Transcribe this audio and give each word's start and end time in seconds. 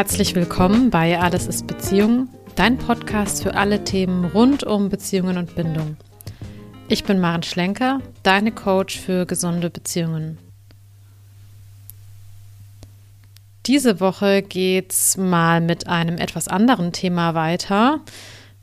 Herzlich 0.00 0.34
willkommen 0.34 0.88
bei 0.88 1.20
Alles 1.20 1.46
ist 1.46 1.66
Beziehung, 1.66 2.30
dein 2.54 2.78
Podcast 2.78 3.42
für 3.42 3.54
alle 3.54 3.84
Themen 3.84 4.24
rund 4.24 4.64
um 4.64 4.88
Beziehungen 4.88 5.36
und 5.36 5.54
Bindung. 5.54 5.98
Ich 6.88 7.04
bin 7.04 7.20
Maren 7.20 7.42
Schlenker, 7.42 8.00
deine 8.22 8.50
Coach 8.50 8.98
für 8.98 9.26
gesunde 9.26 9.68
Beziehungen. 9.68 10.38
Diese 13.66 14.00
Woche 14.00 14.40
geht's 14.40 15.18
mal 15.18 15.60
mit 15.60 15.86
einem 15.86 16.16
etwas 16.16 16.48
anderen 16.48 16.92
Thema 16.92 17.34
weiter. 17.34 18.00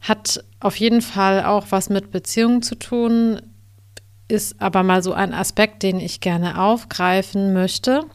Hat 0.02 0.44
auf 0.60 0.76
jeden 0.78 1.04
Fall 1.04 1.46
auch 1.46 1.68
was 1.70 1.92
mit 1.92 2.10
Beziehungen 2.10 2.64
zu 2.64 2.74
tun, 2.74 3.44
ist 4.28 4.60
aber 4.60 4.82
mal 4.82 5.04
so 5.04 5.14
ein 5.14 5.36
Aspekt, 5.36 5.84
den 5.84 6.00
ich 6.00 6.20
gerne 6.20 6.60
aufgreifen 6.60 7.54
möchte 7.54 8.06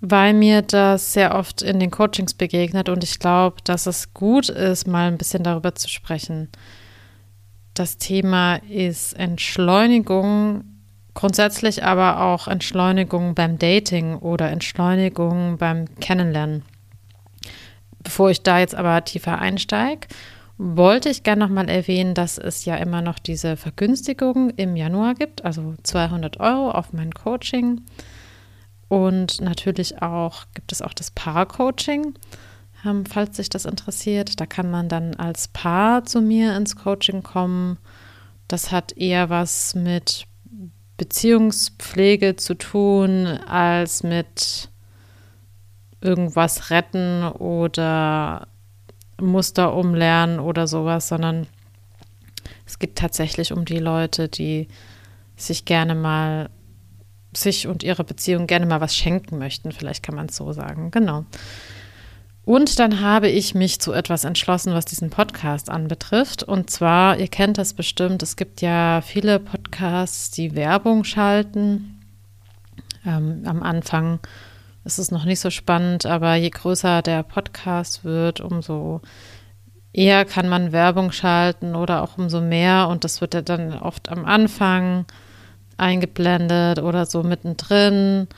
weil 0.00 0.32
mir 0.32 0.62
das 0.62 1.12
sehr 1.12 1.34
oft 1.34 1.62
in 1.62 1.78
den 1.78 1.90
Coachings 1.90 2.34
begegnet 2.34 2.88
und 2.88 3.04
ich 3.04 3.18
glaube, 3.18 3.56
dass 3.64 3.86
es 3.86 4.14
gut 4.14 4.48
ist, 4.48 4.86
mal 4.86 5.08
ein 5.08 5.18
bisschen 5.18 5.42
darüber 5.42 5.74
zu 5.74 5.88
sprechen. 5.88 6.48
Das 7.74 7.98
Thema 7.98 8.56
ist 8.68 9.12
Entschleunigung, 9.12 10.64
grundsätzlich 11.14 11.84
aber 11.84 12.22
auch 12.22 12.48
Entschleunigung 12.48 13.34
beim 13.34 13.58
Dating 13.58 14.16
oder 14.16 14.50
Entschleunigung 14.50 15.58
beim 15.58 15.84
Kennenlernen. 16.00 16.62
Bevor 18.02 18.30
ich 18.30 18.42
da 18.42 18.58
jetzt 18.58 18.74
aber 18.74 19.04
tiefer 19.04 19.38
einsteige, 19.38 20.08
wollte 20.56 21.08
ich 21.08 21.22
gerne 21.22 21.44
nochmal 21.44 21.68
erwähnen, 21.68 22.14
dass 22.14 22.38
es 22.38 22.64
ja 22.64 22.76
immer 22.76 23.02
noch 23.02 23.18
diese 23.18 23.56
Vergünstigung 23.56 24.50
im 24.50 24.76
Januar 24.76 25.14
gibt, 25.14 25.44
also 25.44 25.74
200 25.82 26.40
Euro 26.40 26.70
auf 26.70 26.92
mein 26.92 27.12
Coaching. 27.12 27.82
Und 28.90 29.40
natürlich 29.40 30.02
auch 30.02 30.46
gibt 30.52 30.72
es 30.72 30.82
auch 30.82 30.92
das 30.92 31.12
Paar-Coaching, 31.12 32.14
ähm, 32.84 33.06
falls 33.06 33.36
sich 33.36 33.48
das 33.48 33.64
interessiert. 33.64 34.40
Da 34.40 34.46
kann 34.46 34.68
man 34.68 34.88
dann 34.88 35.14
als 35.14 35.46
Paar 35.46 36.04
zu 36.04 36.20
mir 36.20 36.56
ins 36.56 36.74
Coaching 36.74 37.22
kommen. 37.22 37.78
Das 38.48 38.72
hat 38.72 38.90
eher 38.96 39.30
was 39.30 39.76
mit 39.76 40.26
Beziehungspflege 40.96 42.34
zu 42.34 42.54
tun, 42.54 43.26
als 43.26 44.02
mit 44.02 44.70
irgendwas 46.00 46.70
retten 46.70 47.22
oder 47.22 48.48
Muster 49.20 49.72
umlernen 49.72 50.40
oder 50.40 50.66
sowas, 50.66 51.06
sondern 51.06 51.46
es 52.66 52.80
geht 52.80 52.96
tatsächlich 52.96 53.52
um 53.52 53.64
die 53.64 53.78
Leute, 53.78 54.28
die 54.28 54.66
sich 55.36 55.64
gerne 55.64 55.94
mal 55.94 56.50
sich 57.32 57.66
und 57.66 57.82
ihrer 57.82 58.04
Beziehung 58.04 58.46
gerne 58.46 58.66
mal 58.66 58.80
was 58.80 58.96
schenken 58.96 59.38
möchten. 59.38 59.72
Vielleicht 59.72 60.02
kann 60.02 60.14
man 60.14 60.26
es 60.26 60.36
so 60.36 60.52
sagen. 60.52 60.90
Genau. 60.90 61.24
Und 62.44 62.78
dann 62.78 63.00
habe 63.00 63.28
ich 63.28 63.54
mich 63.54 63.80
zu 63.80 63.92
etwas 63.92 64.24
entschlossen, 64.24 64.72
was 64.74 64.84
diesen 64.84 65.10
Podcast 65.10 65.70
anbetrifft. 65.70 66.42
Und 66.42 66.70
zwar, 66.70 67.18
ihr 67.18 67.28
kennt 67.28 67.58
das 67.58 67.74
bestimmt, 67.74 68.22
es 68.22 68.36
gibt 68.36 68.60
ja 68.60 69.02
viele 69.02 69.38
Podcasts, 69.38 70.30
die 70.30 70.56
Werbung 70.56 71.04
schalten. 71.04 72.00
Ähm, 73.06 73.42
am 73.44 73.62
Anfang 73.62 74.18
ist 74.84 74.98
es 74.98 75.10
noch 75.10 75.24
nicht 75.24 75.40
so 75.40 75.50
spannend, 75.50 76.06
aber 76.06 76.34
je 76.34 76.50
größer 76.50 77.02
der 77.02 77.22
Podcast 77.22 78.04
wird, 78.04 78.40
umso 78.40 79.00
eher 79.92 80.24
kann 80.24 80.48
man 80.48 80.72
Werbung 80.72 81.12
schalten 81.12 81.74
oder 81.74 82.02
auch 82.02 82.18
umso 82.18 82.40
mehr. 82.40 82.88
Und 82.88 83.04
das 83.04 83.20
wird 83.20 83.34
ja 83.34 83.42
dann 83.42 83.74
oft 83.78 84.08
am 84.08 84.24
Anfang 84.24 85.04
eingeblendet 85.80 86.78
oder 86.78 87.06
so 87.06 87.22
mittendrin. 87.22 88.28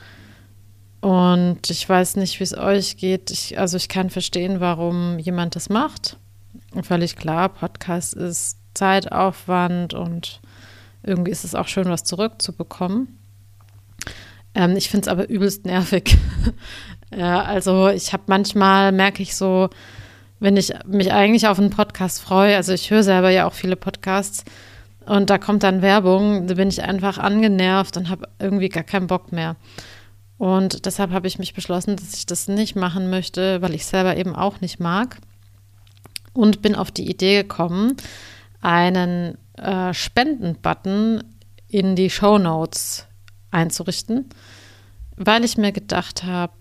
Und 1.01 1.69
ich 1.69 1.87
weiß 1.87 2.15
nicht, 2.15 2.39
wie 2.39 2.43
es 2.43 2.57
euch 2.57 2.97
geht. 2.97 3.29
Ich, 3.29 3.59
also 3.59 3.77
ich 3.77 3.89
kann 3.89 4.09
verstehen, 4.09 4.59
warum 4.59 5.19
jemand 5.19 5.55
das 5.55 5.69
macht. 5.69 6.17
Völlig 6.81 7.15
klar, 7.15 7.49
Podcast 7.49 8.13
ist 8.13 8.57
Zeitaufwand 8.73 9.93
und 9.93 10.39
irgendwie 11.03 11.31
ist 11.31 11.43
es 11.43 11.55
auch 11.55 11.67
schön, 11.67 11.89
was 11.89 12.03
zurückzubekommen. 12.03 13.19
Ähm, 14.55 14.75
ich 14.77 14.89
finde 14.89 15.01
es 15.01 15.07
aber 15.09 15.29
übelst 15.29 15.65
nervig. 15.65 16.17
ja, 17.15 17.43
also 17.43 17.89
ich 17.89 18.13
habe 18.13 18.23
manchmal, 18.27 18.91
merke 18.91 19.21
ich 19.21 19.35
so, 19.35 19.69
wenn 20.39 20.57
ich 20.57 20.73
mich 20.85 21.11
eigentlich 21.11 21.47
auf 21.47 21.59
einen 21.59 21.69
Podcast 21.69 22.21
freue, 22.21 22.55
also 22.55 22.73
ich 22.73 22.91
höre 22.91 23.03
selber 23.03 23.29
ja 23.29 23.45
auch 23.47 23.53
viele 23.53 23.75
Podcasts, 23.75 24.43
und 25.05 25.29
da 25.29 25.37
kommt 25.37 25.63
dann 25.63 25.81
Werbung, 25.81 26.47
da 26.47 26.55
bin 26.55 26.69
ich 26.69 26.81
einfach 26.81 27.17
angenervt 27.17 27.97
und 27.97 28.09
habe 28.09 28.27
irgendwie 28.39 28.69
gar 28.69 28.83
keinen 28.83 29.07
Bock 29.07 29.31
mehr. 29.31 29.55
Und 30.37 30.85
deshalb 30.85 31.11
habe 31.11 31.27
ich 31.27 31.39
mich 31.39 31.53
beschlossen, 31.53 31.95
dass 31.95 32.13
ich 32.13 32.25
das 32.25 32.47
nicht 32.47 32.75
machen 32.75 33.09
möchte, 33.09 33.61
weil 33.61 33.73
ich 33.73 33.85
selber 33.85 34.17
eben 34.17 34.35
auch 34.35 34.61
nicht 34.61 34.79
mag. 34.79 35.17
Und 36.33 36.61
bin 36.61 36.75
auf 36.75 36.91
die 36.91 37.09
Idee 37.09 37.43
gekommen, 37.43 37.95
einen 38.59 39.37
äh, 39.57 39.93
Spenden-Button 39.93 41.23
in 41.67 41.95
die 41.95 42.09
Show 42.09 42.39
Notes 42.39 43.05
einzurichten, 43.51 44.29
weil 45.15 45.43
ich 45.43 45.57
mir 45.57 45.71
gedacht 45.71 46.23
habe, 46.23 46.53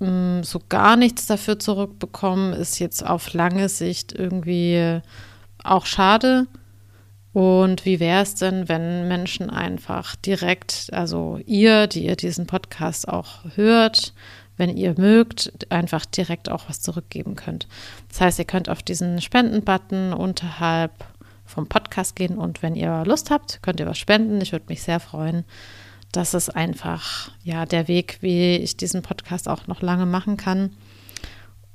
hm, 0.00 0.42
so 0.44 0.60
gar 0.68 0.96
nichts 0.96 1.26
dafür 1.26 1.58
zurückbekommen 1.58 2.52
ist 2.52 2.78
jetzt 2.78 3.04
auf 3.06 3.32
lange 3.32 3.68
Sicht 3.68 4.12
irgendwie 4.12 5.00
auch 5.62 5.86
schade. 5.86 6.46
Und 7.32 7.84
wie 7.84 8.00
wäre 8.00 8.22
es 8.22 8.34
denn, 8.34 8.68
wenn 8.68 9.06
Menschen 9.06 9.50
einfach 9.50 10.16
direkt, 10.16 10.88
also 10.92 11.38
ihr, 11.46 11.86
die 11.86 12.06
ihr 12.06 12.16
diesen 12.16 12.46
Podcast 12.46 13.08
auch 13.08 13.44
hört, 13.54 14.14
wenn 14.56 14.76
ihr 14.76 14.94
mögt, 14.98 15.52
einfach 15.70 16.04
direkt 16.04 16.50
auch 16.50 16.68
was 16.68 16.80
zurückgeben 16.80 17.36
könnt. 17.36 17.68
Das 18.08 18.20
heißt, 18.20 18.38
ihr 18.40 18.44
könnt 18.44 18.68
auf 18.68 18.82
diesen 18.82 19.20
Spenden-Button 19.20 20.12
unterhalb 20.12 20.92
vom 21.46 21.66
Podcast 21.66 22.14
gehen 22.14 22.36
und 22.36 22.62
wenn 22.62 22.76
ihr 22.76 23.04
Lust 23.04 23.30
habt, 23.30 23.60
könnt 23.62 23.80
ihr 23.80 23.86
was 23.86 23.98
spenden. 23.98 24.40
Ich 24.40 24.52
würde 24.52 24.66
mich 24.68 24.82
sehr 24.82 25.00
freuen. 25.00 25.44
Das 26.12 26.34
ist 26.34 26.50
einfach 26.50 27.30
ja 27.44 27.64
der 27.64 27.88
Weg, 27.88 28.18
wie 28.20 28.56
ich 28.56 28.76
diesen 28.76 29.02
Podcast 29.02 29.48
auch 29.48 29.66
noch 29.66 29.80
lange 29.80 30.06
machen 30.06 30.36
kann. 30.36 30.72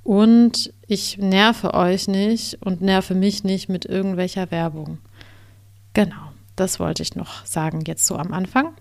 Und 0.04 0.72
ich 0.88 1.18
nerve 1.18 1.74
euch 1.74 2.08
nicht 2.08 2.62
und 2.64 2.82
nerve 2.82 3.16
mich 3.16 3.44
nicht 3.44 3.70
mit 3.70 3.86
irgendwelcher 3.86 4.52
Werbung. 4.52 5.00
Genau, 5.96 6.34
das 6.58 6.80
wollte 6.82 7.02
ich 7.02 7.16
noch 7.16 7.46
sagen 7.46 7.82
jetzt 7.88 8.06
so 8.06 8.18
am 8.18 8.34
Anfang. 8.34 8.76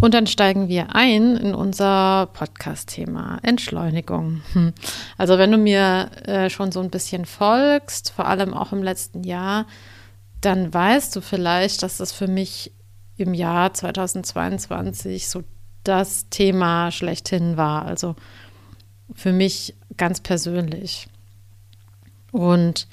Und 0.00 0.14
dann 0.14 0.28
steigen 0.28 0.68
wir 0.68 0.94
ein 0.94 1.36
in 1.36 1.52
unser 1.54 2.26
Podcast-Thema 2.32 3.38
Entschleunigung. 3.42 4.40
Also 5.18 5.38
wenn 5.38 5.50
du 5.50 5.58
mir 5.58 6.10
äh, 6.24 6.48
schon 6.48 6.72
so 6.72 6.80
ein 6.80 6.90
bisschen 6.90 7.26
folgst, 7.26 8.12
vor 8.12 8.26
allem 8.26 8.54
auch 8.54 8.72
im 8.72 8.82
letzten 8.82 9.24
Jahr, 9.24 9.66
dann 10.40 10.72
weißt 10.72 11.14
du 11.14 11.20
vielleicht, 11.20 11.82
dass 11.82 11.98
das 11.98 12.12
für 12.12 12.28
mich 12.28 12.72
im 13.16 13.34
Jahr 13.34 13.74
2022 13.74 15.28
so 15.28 15.42
das 15.84 16.28
Thema 16.30 16.92
schlechthin 16.92 17.56
war. 17.56 17.84
Also 17.84 18.14
für 19.14 19.32
mich 19.32 19.74
ganz 19.96 20.20
persönlich. 20.20 21.08
Und 22.30 22.86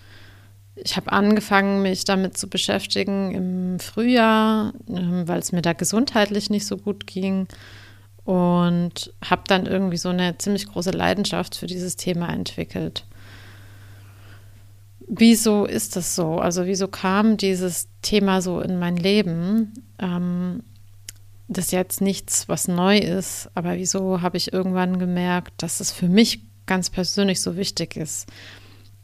ich 0.83 0.95
habe 0.95 1.11
angefangen, 1.11 1.81
mich 1.81 2.05
damit 2.05 2.37
zu 2.37 2.49
beschäftigen 2.49 3.31
im 3.31 3.79
Frühjahr, 3.79 4.73
ähm, 4.87 5.27
weil 5.27 5.39
es 5.39 5.51
mir 5.51 5.61
da 5.61 5.73
gesundheitlich 5.73 6.49
nicht 6.49 6.65
so 6.65 6.77
gut 6.77 7.07
ging 7.07 7.47
und 8.23 9.13
habe 9.23 9.43
dann 9.47 9.65
irgendwie 9.65 9.97
so 9.97 10.09
eine 10.09 10.37
ziemlich 10.37 10.67
große 10.67 10.91
Leidenschaft 10.91 11.55
für 11.55 11.67
dieses 11.67 11.95
Thema 11.95 12.29
entwickelt. 12.29 13.05
Wieso 15.07 15.65
ist 15.65 15.95
das 15.95 16.15
so? 16.15 16.37
Also 16.37 16.65
wieso 16.67 16.87
kam 16.87 17.37
dieses 17.37 17.87
Thema 18.03 18.41
so 18.41 18.61
in 18.61 18.77
mein 18.77 18.95
Leben? 18.95 19.73
Ähm, 19.97 20.63
das 21.47 21.65
ist 21.65 21.71
jetzt 21.71 22.01
nichts, 22.01 22.47
was 22.47 22.67
neu 22.67 22.99
ist, 22.99 23.49
aber 23.55 23.75
wieso 23.77 24.21
habe 24.21 24.37
ich 24.37 24.53
irgendwann 24.53 24.99
gemerkt, 24.99 25.63
dass 25.63 25.79
es 25.79 25.91
für 25.91 26.07
mich 26.07 26.41
ganz 26.67 26.91
persönlich 26.91 27.41
so 27.41 27.57
wichtig 27.57 27.97
ist? 27.97 28.27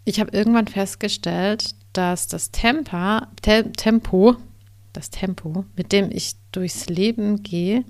Ich 0.05 0.19
habe 0.19 0.35
irgendwann 0.37 0.67
festgestellt, 0.67 1.75
dass 1.91 2.27
das 2.27 2.51
Tempa, 2.51 3.27
Te 3.41 3.71
Tempo, 3.71 4.35
das 4.93 5.09
Tempo, 5.09 5.65
mit 5.75 5.91
dem 5.91 6.09
ich 6.11 6.35
durchs 6.51 6.87
Leben 6.87 7.43
gehe 7.43 7.83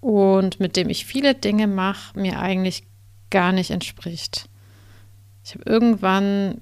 und 0.00 0.60
mit 0.60 0.76
dem 0.76 0.90
ich 0.90 1.06
viele 1.06 1.34
Dinge 1.34 1.66
mache, 1.66 2.18
mir 2.18 2.38
eigentlich 2.38 2.84
gar 3.30 3.52
nicht 3.52 3.70
entspricht. 3.70 4.48
Ich 5.44 5.54
habe 5.54 5.64
irgendwann 5.64 6.60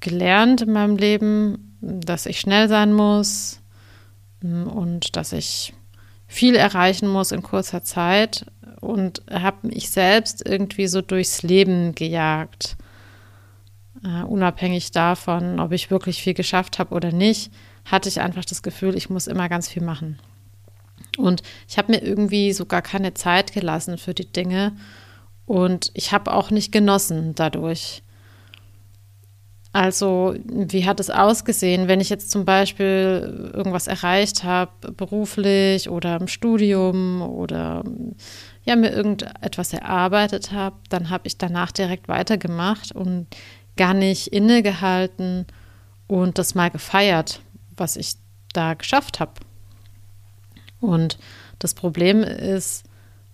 gelernt 0.00 0.62
in 0.62 0.72
meinem 0.72 0.96
Leben, 0.96 1.78
dass 1.80 2.26
ich 2.26 2.40
schnell 2.40 2.68
sein 2.68 2.92
muss 2.92 3.60
mm, 4.42 4.64
und 4.64 5.16
dass 5.16 5.32
ich 5.32 5.72
viel 6.26 6.56
erreichen 6.56 7.08
muss 7.08 7.30
in 7.30 7.42
kurzer 7.42 7.84
Zeit 7.84 8.46
und 8.80 9.22
habe 9.30 9.68
mich 9.68 9.90
selbst 9.90 10.46
irgendwie 10.46 10.88
so 10.88 11.00
durchs 11.00 11.42
Leben 11.42 11.94
gejagt 11.94 12.76
Uh, 14.06 14.26
unabhängig 14.26 14.90
davon, 14.90 15.58
ob 15.60 15.72
ich 15.72 15.90
wirklich 15.90 16.22
viel 16.22 16.34
geschafft 16.34 16.78
habe 16.78 16.94
oder 16.94 17.10
nicht, 17.10 17.50
hatte 17.86 18.10
ich 18.10 18.20
einfach 18.20 18.44
das 18.44 18.62
Gefühl, 18.62 18.96
ich 18.96 19.08
muss 19.08 19.26
immer 19.26 19.48
ganz 19.48 19.68
viel 19.68 19.82
machen. 19.82 20.18
Und 21.16 21.42
ich 21.68 21.78
habe 21.78 21.92
mir 21.92 22.02
irgendwie 22.02 22.52
so 22.52 22.66
gar 22.66 22.82
keine 22.82 23.14
Zeit 23.14 23.52
gelassen 23.52 23.96
für 23.96 24.12
die 24.12 24.30
Dinge. 24.30 24.72
Und 25.46 25.90
ich 25.94 26.12
habe 26.12 26.32
auch 26.34 26.50
nicht 26.50 26.70
genossen 26.70 27.34
dadurch. 27.34 28.02
Also, 29.72 30.36
wie 30.44 30.86
hat 30.86 31.00
es 31.00 31.10
ausgesehen, 31.10 31.88
wenn 31.88 32.00
ich 32.00 32.08
jetzt 32.08 32.30
zum 32.30 32.44
Beispiel 32.44 33.50
irgendwas 33.52 33.88
erreicht 33.88 34.44
habe, 34.44 34.92
beruflich 34.92 35.88
oder 35.88 36.16
im 36.20 36.28
Studium 36.28 37.22
oder 37.22 37.82
ja, 38.62 38.76
mir 38.76 38.92
irgendetwas 38.92 39.72
erarbeitet 39.72 40.52
habe, 40.52 40.76
dann 40.90 41.10
habe 41.10 41.26
ich 41.26 41.38
danach 41.38 41.72
direkt 41.72 42.06
weitergemacht 42.06 42.92
und 42.92 43.26
gar 43.76 43.94
nicht 43.94 44.28
innegehalten 44.28 45.46
und 46.06 46.38
das 46.38 46.54
mal 46.54 46.70
gefeiert, 46.70 47.40
was 47.76 47.96
ich 47.96 48.14
da 48.52 48.74
geschafft 48.74 49.20
habe. 49.20 49.32
Und 50.80 51.18
das 51.58 51.74
Problem 51.74 52.22
ist, 52.22 52.84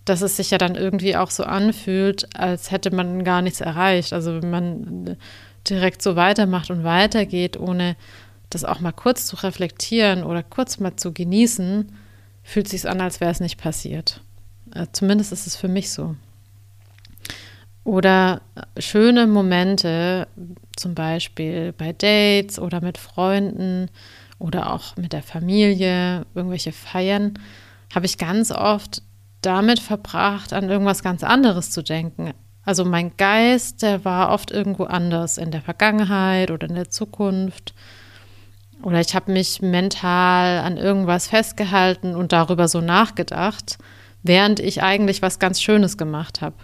dass 0.05 0.23
es 0.23 0.37
sich 0.37 0.51
ja 0.51 0.59
dann 0.59 0.77
irgendwie 0.77 1.17
auch 1.17 1.31
so 1.31 1.45
anfühlt, 1.45 2.35
als 2.37 2.71
hätte 2.71 2.95
man 2.95 3.25
gar 3.25 3.43
nichts 3.43 3.61
erreicht. 3.61 4.13
Also 4.13 4.43
wenn 4.43 4.51
man 4.51 5.17
direkt 5.69 6.03
so 6.03 6.17
weitermacht 6.17 6.71
und 6.71 6.85
weitergeht, 6.85 7.59
ohne 7.59 7.97
das 8.49 8.65
auch 8.65 8.81
mal 8.81 8.93
kurz 8.93 9.27
zu 9.27 9.37
reflektieren 9.37 10.25
oder 10.25 10.43
kurz 10.43 10.81
mal 10.81 10.97
zu 10.97 11.13
genießen, 11.13 11.93
fühlt 12.43 12.69
sich 12.69 12.89
an, 12.89 13.01
als 13.01 13.21
wäre 13.21 13.31
es 13.31 13.41
nicht 13.41 13.61
passiert. 13.61 14.23
Äh, 14.75 14.87
zumindest 14.93 15.33
ist 15.33 15.47
es 15.47 15.57
für 15.57 15.69
mich 15.69 15.91
so. 15.91 16.17
Oder 17.91 18.43
schöne 18.79 19.27
Momente, 19.27 20.29
zum 20.77 20.95
Beispiel 20.95 21.75
bei 21.77 21.93
Dates 21.93 22.61
oder 22.61 22.81
mit 22.81 22.99
Freunden 22.99 23.91
oder 24.39 24.73
auch 24.73 24.97
mit 24.97 25.13
der 25.13 25.25
Familie, 25.25 26.25
irgendwelche 26.37 26.71
Feiern, 26.71 27.35
habe 27.93 28.07
ich 28.07 28.17
ganz 28.17 28.53
oft 28.53 29.03
damit 29.43 29.81
verbracht, 29.81 30.53
an 30.53 30.71
irgendwas 30.71 31.03
ganz 31.03 31.25
anderes 31.25 31.73
zu 31.73 31.83
denken. 31.83 32.31
Also 32.65 32.85
mein 32.85 33.17
Geist, 33.17 33.83
der 33.83 34.05
war 34.05 34.31
oft 34.31 34.53
irgendwo 34.53 34.85
anders, 34.85 35.37
in 35.37 35.51
der 35.51 35.61
Vergangenheit 35.61 36.53
oder 36.53 36.69
in 36.69 36.77
der 36.77 36.91
Zukunft. 36.91 37.75
Oder 38.85 39.01
ich 39.01 39.17
habe 39.17 39.33
mich 39.33 39.63
mental 39.63 40.61
an 40.61 40.77
irgendwas 40.77 41.27
festgehalten 41.27 42.15
und 42.15 42.31
darüber 42.31 42.69
so 42.69 42.81
nachgedacht, 42.81 43.79
während 44.23 44.61
ich 44.61 44.81
eigentlich 44.81 45.23
was 45.23 45.41
ganz 45.41 45.61
Schönes 45.61 45.99
gemacht 45.99 46.41
habe. 46.41 46.55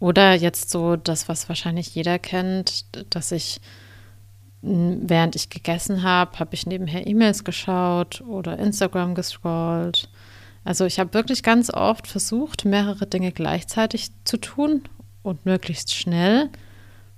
Oder 0.00 0.34
jetzt 0.34 0.70
so 0.70 0.96
das, 0.96 1.28
was 1.28 1.48
wahrscheinlich 1.48 1.94
jeder 1.94 2.18
kennt, 2.18 2.84
dass 3.14 3.32
ich, 3.32 3.60
während 4.60 5.36
ich 5.36 5.50
gegessen 5.50 6.02
habe, 6.02 6.38
habe 6.38 6.54
ich 6.54 6.66
nebenher 6.66 7.06
E-Mails 7.06 7.44
geschaut 7.44 8.22
oder 8.22 8.58
Instagram 8.58 9.14
gescrollt 9.14 10.08
also 10.64 10.86
ich 10.86 10.98
habe 10.98 11.12
wirklich 11.12 11.42
ganz 11.42 11.70
oft 11.70 12.06
versucht, 12.06 12.64
mehrere 12.64 13.06
Dinge 13.06 13.32
gleichzeitig 13.32 14.10
zu 14.24 14.38
tun 14.38 14.82
und 15.22 15.44
möglichst 15.44 15.94
schnell, 15.94 16.48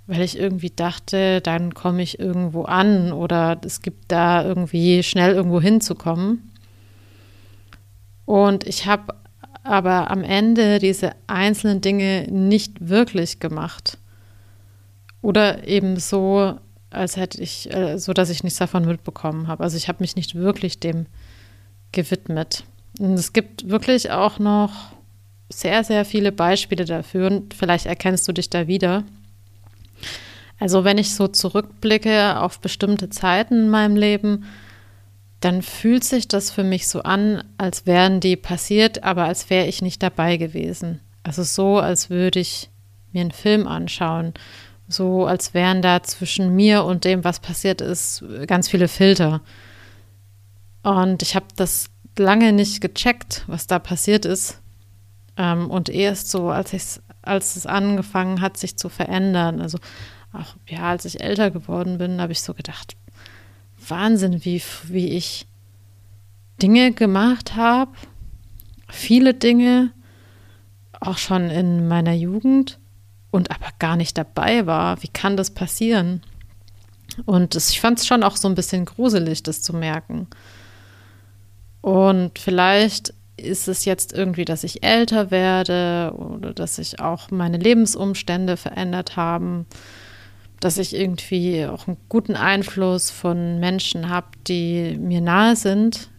weil 0.08 0.22
ich 0.22 0.37
irgendwie 0.37 0.70
dachte, 0.70 1.40
dann 1.40 1.72
komme 1.72 2.02
ich 2.02 2.19
irgendwo 2.19 2.64
an 2.64 3.12
oder 3.12 3.61
es 3.64 3.82
gibt 3.82 4.11
da 4.11 4.44
irgendwie 4.44 5.05
schnell 5.05 5.34
irgendwo 5.34 5.61
hinzukommen. 5.61 6.50
Und 8.25 8.67
ich 8.67 8.87
habe 8.87 9.14
aber 9.67 10.11
am 10.11 10.23
Ende 10.23 10.79
diese 10.79 11.13
einzelnen 11.27 11.81
Dinge 11.81 12.27
nicht 12.31 12.89
wirklich 12.89 13.41
gemacht. 13.41 13.99
Oder 15.23 15.67
eben 15.67 15.97
so, 15.99 16.59
als 16.91 17.17
hätte 17.17 17.43
ich, 17.43 17.73
äh, 17.75 17.99
so 17.99 18.13
dass 18.13 18.31
ich 18.31 18.45
nichts 18.45 18.59
davon 18.59 18.87
mitbekommen 18.87 19.49
habe. 19.49 19.65
Also 19.65 19.77
ich 19.77 19.89
habe 19.89 19.99
mich 20.01 20.17
nicht 20.17 20.35
wirklich 20.35 20.81
dem 20.81 21.07
gewidmet. 21.93 22.65
Und 22.99 23.15
es 23.15 23.33
gibt 23.33 23.69
wirklich 23.69 24.11
auch 24.11 24.39
noch 24.39 24.73
sehr, 25.49 25.85
sehr 25.85 26.05
viele 26.05 26.33
Beispiele 26.33 26.85
dafür 26.85 27.29
und 27.29 27.55
vielleicht 27.55 27.87
erkennst 27.87 28.27
du 28.27 28.33
dich 28.33 28.51
da 28.51 28.67
wieder. 28.67 29.05
Also 30.59 30.85
wenn 30.85 30.99
ich 30.99 31.15
so 31.15 31.29
zurückblicke 31.29 32.41
auf 32.41 32.61
bestimmte 32.61 33.11
Zeiten 33.11 33.65
in 33.65 33.69
meinem 33.69 33.97
Leben, 33.97 34.45
dann 35.46 35.62
fühlt 35.62 36.02
sich 36.02 36.26
das 36.26 36.50
für 36.50 36.64
mich 36.64 36.88
so 36.88 37.04
an, 37.04 37.44
als 37.56 37.87
wären 37.87 38.19
die 38.19 38.34
passiert, 38.34 39.04
aber 39.04 39.26
als 39.26 39.48
wäre 39.48 39.69
ich 39.69 39.81
nicht 39.81 40.02
dabei 40.02 40.38
gewesen. 40.38 40.98
Also 41.22 41.44
so, 41.44 41.78
als 41.78 42.10
würde 42.10 42.40
ich 42.40 42.69
mir 43.12 43.20
einen 43.20 43.31
Film 43.31 43.69
anschauen. 43.69 44.34
So, 44.88 45.25
als 45.25 45.54
wären 45.54 45.82
da 45.82 46.02
zwischen 46.02 46.56
mir 46.56 46.82
und 46.82 47.04
dem, 47.04 47.22
was 47.22 47.38
passiert 47.38 47.81
ist, 47.81 48.25
ganz 48.48 48.69
viele 48.69 48.88
Filter. 48.88 49.40
Und 50.82 51.22
ich 51.22 51.37
habe 51.37 51.46
das 51.54 51.90
lange 52.19 52.52
nicht 52.52 52.81
gecheckt, 52.81 53.44
was 53.46 53.69
da 53.69 53.78
passiert 53.78 54.25
ist. 54.25 54.60
Ähm, 55.37 55.70
und 55.70 55.88
erst 55.88 56.28
so, 56.28 56.50
als, 56.50 57.00
als 57.22 57.54
es 57.54 57.66
angefangen 57.66 58.40
hat, 58.40 58.56
sich 58.56 58.76
zu 58.76 58.88
verändern, 58.88 59.60
also 59.60 59.78
auch 60.32 60.56
ja, 60.66 60.90
als 60.90 61.04
ich 61.04 61.20
älter 61.20 61.52
geworden 61.52 61.98
bin, 61.98 62.20
habe 62.20 62.32
ich 62.32 62.43
so 62.43 62.52
gedacht, 62.52 62.96
Wahnsinn, 63.88 64.44
wie, 64.44 64.62
wie 64.85 65.09
ich 65.09 65.47
Dinge 66.62 66.93
gemacht 66.93 67.56
habe, 67.56 67.93
viele 68.88 69.35
Dinge, 69.35 69.93
auch 71.00 71.19
schon 71.19 71.50
in 71.50 71.88
meiner 71.88 72.15
Jugend 72.15 72.79
und 73.31 73.50
aber 73.50 73.69
gar 73.79 73.97
nicht 73.97 74.17
dabei 74.17 74.67
war. 74.67 75.03
Wie 75.03 75.09
kann 75.09 75.37
das 75.37 75.50
passieren? 75.50 76.23
Und 77.25 77.55
das, 77.55 77.71
ich 77.71 77.81
fand 77.81 77.99
es 77.99 78.06
schon 78.06 78.23
auch 78.23 78.37
so 78.37 78.49
ein 78.49 78.55
bisschen 78.55 78.85
gruselig, 78.85 79.43
das 79.43 79.62
zu 79.62 79.75
merken. 79.75 80.27
Und 81.81 82.39
vielleicht 82.39 83.15
ist 83.37 83.69
es 83.69 83.85
jetzt 83.85 84.12
irgendwie, 84.12 84.44
dass 84.44 84.65
ich 84.65 84.82
älter 84.82 85.31
werde 85.31 86.15
oder 86.17 86.53
dass 86.53 86.77
sich 86.77 87.00
auch 87.00 87.31
meine 87.31 87.59
Lebensumstände 87.59 88.56
verändert 88.56 89.17
haben, 89.17 89.67
dass 90.61 90.79
ich 90.79 90.94
irgendwie 90.94 91.67
auch 91.67 91.87
einen 91.87 91.97
guten 92.08 92.35
Einfluss 92.35 93.11
von 93.11 93.61
Menschen 93.61 94.08
habe, 94.08 94.29
die 94.47 94.97
mir 94.99 95.20
nahe 95.20 95.56
sind. 95.56 96.11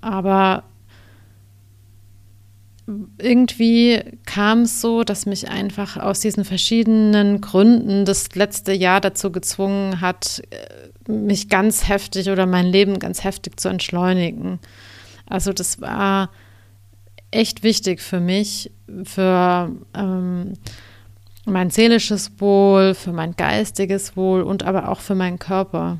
Aber 0.00 0.64
irgendwie 3.18 4.02
kam 4.26 4.62
es 4.62 4.80
so, 4.80 5.04
dass 5.04 5.26
mich 5.26 5.48
einfach 5.48 5.96
aus 5.96 6.20
diesen 6.20 6.44
verschiedenen 6.44 7.40
Gründen 7.40 8.04
das 8.04 8.34
letzte 8.34 8.72
Jahr 8.72 9.00
dazu 9.00 9.32
gezwungen 9.32 10.00
hat, 10.00 10.42
mich 11.08 11.48
ganz 11.48 11.88
heftig 11.88 12.28
oder 12.30 12.46
mein 12.46 12.66
Leben 12.66 12.98
ganz 12.98 13.24
heftig 13.24 13.58
zu 13.58 13.68
entschleunigen. 13.68 14.58
Also 15.26 15.52
das 15.52 15.80
war 15.80 16.30
echt 17.30 17.62
wichtig 17.62 18.00
für 18.00 18.20
mich, 18.20 18.70
für 19.04 19.70
ähm, 19.94 20.52
mein 21.46 21.70
seelisches 21.70 22.32
Wohl, 22.38 22.94
für 22.94 23.12
mein 23.12 23.36
geistiges 23.36 24.16
Wohl 24.16 24.42
und 24.42 24.62
aber 24.62 24.88
auch 24.88 25.00
für 25.00 25.14
meinen 25.14 25.38
Körper. 25.38 25.98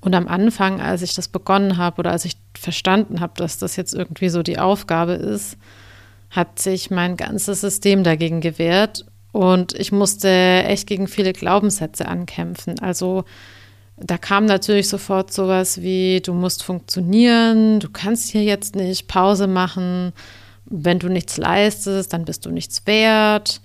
Und 0.00 0.14
am 0.14 0.28
Anfang, 0.28 0.80
als 0.80 1.02
ich 1.02 1.14
das 1.14 1.28
begonnen 1.28 1.76
habe 1.76 1.98
oder 1.98 2.12
als 2.12 2.24
ich 2.24 2.36
verstanden 2.58 3.20
habe, 3.20 3.34
dass 3.36 3.58
das 3.58 3.76
jetzt 3.76 3.94
irgendwie 3.94 4.30
so 4.30 4.42
die 4.42 4.58
Aufgabe 4.58 5.12
ist, 5.12 5.58
hat 6.30 6.58
sich 6.58 6.90
mein 6.90 7.16
ganzes 7.16 7.60
System 7.60 8.04
dagegen 8.04 8.40
gewehrt 8.40 9.04
und 9.32 9.74
ich 9.74 9.92
musste 9.92 10.28
echt 10.28 10.86
gegen 10.86 11.06
viele 11.06 11.32
Glaubenssätze 11.32 12.06
ankämpfen. 12.06 12.78
Also 12.80 13.24
da 13.96 14.16
kam 14.16 14.46
natürlich 14.46 14.88
sofort 14.88 15.32
sowas 15.32 15.82
wie, 15.82 16.20
du 16.20 16.32
musst 16.32 16.62
funktionieren, 16.62 17.80
du 17.80 17.90
kannst 17.90 18.30
hier 18.30 18.44
jetzt 18.44 18.74
nicht 18.74 19.08
Pause 19.08 19.46
machen, 19.46 20.12
wenn 20.64 20.98
du 20.98 21.08
nichts 21.08 21.36
leistest, 21.36 22.12
dann 22.12 22.24
bist 22.24 22.46
du 22.46 22.50
nichts 22.50 22.86
wert. 22.86 23.60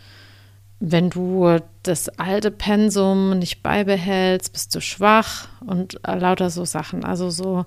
Wenn 0.80 1.10
du 1.10 1.60
das 1.84 2.10
alte 2.10 2.52
Pensum 2.52 3.40
nicht 3.40 3.64
beibehältst, 3.64 4.52
bist 4.52 4.76
du 4.76 4.82
schwach 4.82 5.48
und 5.66 6.00
lauter 6.06 6.50
so 6.50 6.66
Sachen. 6.66 7.06
Also 7.06 7.30
so, 7.30 7.66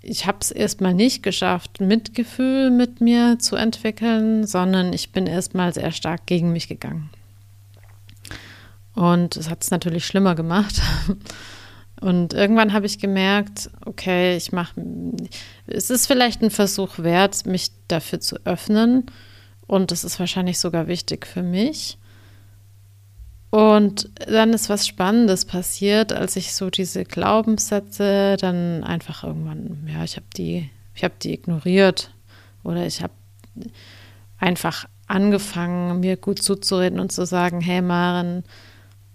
ich 0.00 0.26
habe 0.26 0.38
es 0.40 0.50
erstmal 0.50 0.94
nicht 0.94 1.22
geschafft, 1.22 1.80
Mitgefühl 1.80 2.70
mit 2.70 3.00
mir 3.00 3.38
zu 3.38 3.56
entwickeln, 3.56 4.46
sondern 4.46 4.92
ich 4.92 5.12
bin 5.12 5.26
erstmal 5.26 5.72
sehr 5.74 5.92
stark 5.92 6.26
gegen 6.26 6.52
mich 6.52 6.68
gegangen. 6.68 7.10
Und 8.94 9.36
es 9.36 9.50
hat 9.50 9.62
es 9.62 9.70
natürlich 9.70 10.06
schlimmer 10.06 10.34
gemacht. 10.34 10.80
Und 12.00 12.34
irgendwann 12.34 12.72
habe 12.72 12.86
ich 12.86 12.98
gemerkt, 12.98 13.70
okay, 13.86 14.36
ich 14.36 14.52
mache, 14.52 14.74
es 15.66 15.90
ist 15.90 16.06
vielleicht 16.06 16.42
ein 16.42 16.50
Versuch 16.50 16.98
wert, 16.98 17.46
mich 17.46 17.70
dafür 17.88 18.20
zu 18.20 18.36
öffnen. 18.44 19.06
Und 19.66 19.90
es 19.90 20.04
ist 20.04 20.20
wahrscheinlich 20.20 20.58
sogar 20.58 20.86
wichtig 20.86 21.26
für 21.26 21.42
mich. 21.42 21.96
Und 23.54 24.10
dann 24.26 24.52
ist 24.52 24.68
was 24.68 24.84
Spannendes 24.84 25.44
passiert, 25.44 26.12
als 26.12 26.34
ich 26.34 26.56
so 26.56 26.70
diese 26.70 27.04
Glaubenssätze 27.04 28.36
dann 28.40 28.82
einfach 28.82 29.22
irgendwann, 29.22 29.88
ja, 29.88 30.02
ich 30.02 30.16
habe 30.16 30.26
die, 30.36 30.68
ich 30.92 31.04
habe 31.04 31.14
die 31.22 31.34
ignoriert 31.34 32.10
oder 32.64 32.84
ich 32.84 33.00
habe 33.00 33.12
einfach 34.40 34.86
angefangen, 35.06 36.00
mir 36.00 36.16
gut 36.16 36.42
zuzureden 36.42 36.98
und 36.98 37.12
zu 37.12 37.26
sagen, 37.26 37.60
hey 37.60 37.80
Maren, 37.80 38.42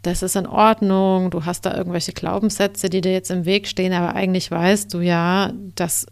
das 0.03 0.23
ist 0.23 0.37
in 0.37 0.47
Ordnung, 0.47 1.31
du 1.31 1.43
hast 1.43 1.65
da 1.65 1.75
irgendwelche 1.75 2.13
Glaubenssätze, 2.13 2.89
die 2.89 3.01
dir 3.01 3.11
jetzt 3.11 3.31
im 3.31 3.43
Weg 3.43 3.67
stehen, 3.67 3.91
aber 3.91 4.15
eigentlich 4.15 4.49
weißt 4.49 4.93
du 4.93 5.01
ja, 5.01 5.51
dass 5.75 6.05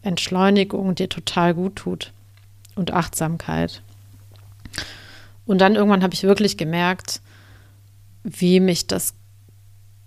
Entschleunigung 0.00 0.94
dir 0.94 1.10
total 1.10 1.52
gut 1.52 1.76
tut 1.76 2.14
und 2.76 2.94
Achtsamkeit. 2.94 3.82
Und 5.44 5.60
dann 5.60 5.74
irgendwann 5.74 6.02
habe 6.02 6.14
ich 6.14 6.22
wirklich 6.22 6.56
gemerkt, 6.56 7.20
wie 8.24 8.58
mich 8.58 8.86
das 8.86 9.14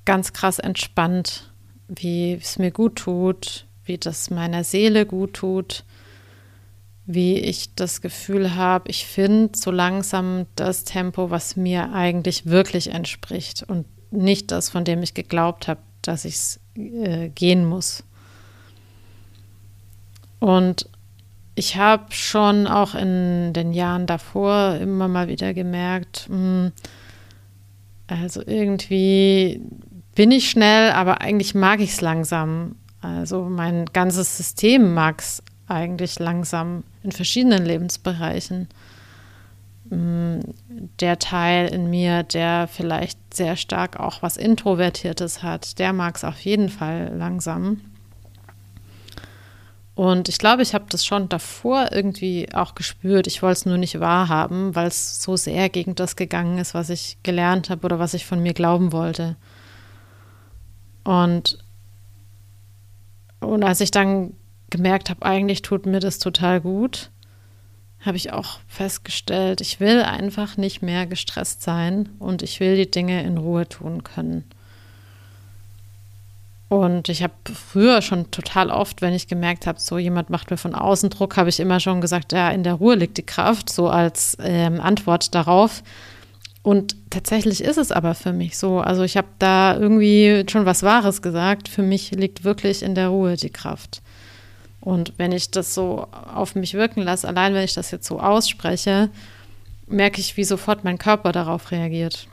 ganz 0.04 0.34
krass 0.34 0.60
entspannt, 0.60 1.54
wie 1.88 2.34
es 2.34 2.58
mir 2.58 2.72
gut 2.72 2.98
tut, 2.98 3.66
wie 3.86 3.98
das 3.98 4.30
meiner 4.30 4.64
Seele 4.64 5.06
gut 5.06 5.36
tut, 5.36 5.86
wie 7.06 7.38
ich 7.38 7.74
das 7.76 8.02
Gefühl 8.02 8.56
habe, 8.56 8.90
ich 8.90 9.06
finde 9.06 9.58
so 9.58 9.72
langsam 9.72 10.46
das 10.56 10.84
Tempo, 10.84 11.30
was 11.30 11.56
mir 11.56 11.94
eigentlich 11.94 12.48
wirklich 12.48 12.92
entspricht 12.92 13.64
und 13.64 13.86
nicht 14.12 14.52
das, 14.52 14.70
von 14.70 14.84
dem 14.84 15.02
ich 15.04 15.14
geglaubt 15.14 15.70
habe, 15.70 15.80
dass 16.02 16.26
ich 16.26 16.36
es 16.36 16.60
äh, 16.76 17.30
gehen 17.30 17.66
muss. 17.66 18.04
Und 20.40 20.90
ich 21.56 21.78
habe 21.78 22.14
schon 22.14 22.68
auch 22.68 22.94
in 22.94 23.54
den 23.54 23.74
Jahren 23.74 24.06
davor 24.06 24.76
immer 24.76 25.08
mal 25.08 25.28
wieder 25.28 25.54
gemerkt, 25.54 26.28
mh, 26.30 26.36
hm, 26.36 26.72
also 28.08 28.42
irgendwie 28.46 29.62
bin 30.16 30.32
ich 30.32 30.50
schnell, 30.50 30.92
aber 30.92 31.22
eigentlich 31.22 31.54
mag 31.54 31.80
ich 31.80 31.92
es 31.92 32.02
langsam. 32.02 32.76
Also 33.02 33.44
mein 33.44 33.86
ganzes 33.86 34.38
System 34.38 34.94
mag 34.94 35.20
es 35.20 35.44
eigentlich 35.68 36.18
langsam 36.20 36.84
in 37.04 37.12
verschiedenen 37.12 37.66
Lebensbereichen. 37.66 38.68
Mm, 39.90 40.40
der 41.00 41.20
Teil 41.20 41.68
in 41.68 41.90
mir, 41.90 42.24
der 42.24 42.68
vielleicht 42.68 43.20
sehr 43.34 43.56
stark 43.56 44.00
auch 44.00 44.22
was 44.22 44.38
Introvertiertes 44.38 45.44
hat, 45.44 45.80
der 45.80 45.94
mag 45.94 46.16
es 46.16 46.24
auf 46.24 46.40
jeden 46.40 46.70
Fall 46.70 47.14
langsam. 47.16 47.82
Und 49.98 50.30
ich 50.30 50.38
glaube, 50.38 50.62
ich 50.62 50.76
habe 50.76 50.86
das 50.90 51.04
schon 51.04 51.28
davor 51.28 51.88
irgendwie 51.92 52.54
auch 52.54 52.76
gespürt. 52.76 53.26
Ich 53.26 53.42
wollte 53.42 53.58
es 53.58 53.66
nur 53.66 53.80
nicht 53.80 54.00
wahrhaben, 54.00 54.76
weil 54.76 54.86
es 54.86 55.24
so 55.24 55.36
sehr 55.36 55.70
gegen 55.70 55.96
das 55.96 56.16
gegangen 56.16 56.60
ist, 56.60 56.76
was 56.76 56.92
ich 56.92 57.18
gelernt 57.24 57.72
habe 57.72 57.84
oder 57.84 57.98
was 57.98 58.14
ich 58.14 58.24
von 58.24 58.44
mir 58.44 58.54
glauben 58.54 58.92
wollte. 58.92 59.38
Und, 61.04 61.58
und 63.40 63.64
als 63.64 63.82
ich 63.82 63.90
dann 63.90 64.36
gemerkt 64.70 65.10
habe, 65.10 65.26
eigentlich 65.26 65.64
tut 65.64 65.88
mir 65.88 66.00
das 66.00 66.20
total 66.20 66.62
gut, 66.62 67.10
habe 68.00 68.18
ich 68.18 68.32
auch 68.32 68.60
festgestellt, 68.68 69.62
ich 69.62 69.80
will 69.80 70.04
einfach 70.04 70.58
nicht 70.58 70.84
mehr 70.84 71.08
gestresst 71.08 71.64
sein 71.64 72.10
und 72.20 72.44
ich 72.44 72.60
will 72.60 72.76
die 72.76 72.92
Dinge 72.92 73.24
in 73.24 73.40
Ruhe 73.40 73.68
tun 73.68 74.04
können. 74.04 74.44
Und 76.70 77.08
ich 77.08 77.24
habe 77.24 77.34
früher 77.54 78.02
schon 78.02 78.30
total 78.30 78.72
oft, 78.72 79.02
wenn 79.02 79.14
ich 79.14 79.28
gemerkt 79.28 79.68
habe, 79.68 79.80
so 79.80 79.98
jemand 79.98 80.30
macht 80.30 80.52
mir 80.52 80.58
von 80.58 80.76
außen 80.76 81.10
Druck, 81.10 81.38
habe 81.38 81.50
ich 81.50 81.62
immer 81.62 81.80
schon 81.80 82.02
gesagt, 82.02 82.34
ja, 82.34 82.50
in 82.50 82.64
der 82.64 82.74
Ruhe 82.74 82.96
liegt 82.96 83.18
die 83.18 83.26
Kraft, 83.26 83.70
so 83.70 83.88
als 83.90 84.38
ähm, 84.42 84.82
Antwort 84.82 85.34
darauf. 85.34 85.82
Und 86.64 86.98
tatsächlich 87.10 87.64
ist 87.64 87.78
es 87.78 87.94
aber 87.94 88.14
für 88.14 88.34
mich 88.34 88.58
so. 88.58 88.80
Also 88.80 89.04
ich 89.04 89.16
habe 89.16 89.30
da 89.40 89.78
irgendwie 89.78 90.44
schon 90.50 90.66
was 90.66 90.84
Wahres 90.84 91.22
gesagt. 91.22 91.70
Für 91.70 91.84
mich 91.84 92.12
liegt 92.12 92.44
wirklich 92.44 92.84
in 92.84 92.94
der 92.94 93.08
Ruhe 93.08 93.38
die 93.38 93.50
Kraft. 93.50 94.02
Und 94.82 95.14
wenn 95.16 95.32
ich 95.32 95.50
das 95.52 95.74
so 95.74 96.08
auf 96.12 96.56
mich 96.56 96.74
wirken 96.74 97.02
lasse, 97.04 97.28
allein 97.28 97.54
wenn 97.54 97.64
ich 97.64 97.74
das 97.74 97.92
jetzt 97.92 98.08
so 98.08 98.20
ausspreche, 98.20 99.10
merke 99.88 100.20
ich, 100.20 100.36
wie 100.36 100.44
sofort 100.44 100.84
mein 100.84 100.98
Körper 100.98 101.32
darauf 101.32 101.72
reagiert. 101.72 102.28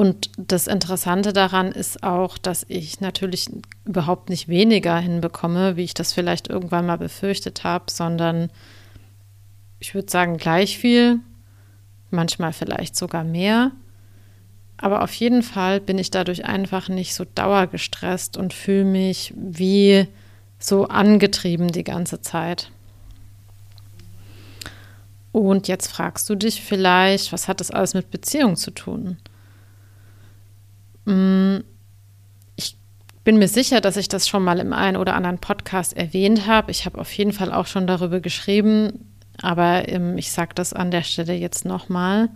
Und 0.00 0.30
das 0.38 0.66
Interessante 0.66 1.34
daran 1.34 1.72
ist 1.72 2.02
auch, 2.02 2.38
dass 2.38 2.64
ich 2.68 3.02
natürlich 3.02 3.50
überhaupt 3.84 4.30
nicht 4.30 4.48
weniger 4.48 4.98
hinbekomme, 4.98 5.76
wie 5.76 5.84
ich 5.84 5.92
das 5.92 6.14
vielleicht 6.14 6.48
irgendwann 6.48 6.86
mal 6.86 6.96
befürchtet 6.96 7.64
habe, 7.64 7.84
sondern 7.90 8.48
ich 9.78 9.94
würde 9.94 10.10
sagen 10.10 10.38
gleich 10.38 10.78
viel, 10.78 11.18
manchmal 12.08 12.54
vielleicht 12.54 12.96
sogar 12.96 13.24
mehr. 13.24 13.72
Aber 14.78 15.02
auf 15.02 15.12
jeden 15.12 15.42
Fall 15.42 15.82
bin 15.82 15.98
ich 15.98 16.10
dadurch 16.10 16.46
einfach 16.46 16.88
nicht 16.88 17.14
so 17.14 17.26
dauergestresst 17.34 18.38
und 18.38 18.54
fühle 18.54 18.86
mich 18.86 19.34
wie 19.36 20.08
so 20.58 20.88
angetrieben 20.88 21.72
die 21.72 21.84
ganze 21.84 22.22
Zeit. 22.22 22.70
Und 25.30 25.68
jetzt 25.68 25.88
fragst 25.88 26.30
du 26.30 26.36
dich 26.36 26.62
vielleicht, 26.62 27.34
was 27.34 27.48
hat 27.48 27.60
das 27.60 27.70
alles 27.70 27.92
mit 27.92 28.10
Beziehung 28.10 28.56
zu 28.56 28.70
tun? 28.70 29.18
Mm, 31.04 31.58
ich 32.56 32.76
bin 33.24 33.38
mir 33.38 33.48
sicher, 33.48 33.80
dass 33.80 33.96
ich 33.96 34.08
das 34.08 34.28
schon 34.28 34.44
mal 34.44 34.58
im 34.58 34.72
einen 34.72 34.96
oder 34.96 35.14
anderen 35.14 35.38
Podcast 35.38 35.96
erwähnt 35.96 36.46
habe. 36.46 36.70
Ich 36.70 36.86
habe 36.86 36.98
auf 36.98 37.12
jeden 37.12 37.32
Fall 37.32 37.52
auch 37.52 37.66
schon 37.66 37.86
darüber 37.86 38.20
geschrieben, 38.20 39.12
aber 39.42 39.88
ähm, 39.88 40.18
ich 40.18 40.32
sage 40.32 40.54
das 40.54 40.72
an 40.72 40.90
der 40.90 41.02
Stelle 41.02 41.34
jetzt 41.34 41.64
nochmal. 41.64 42.28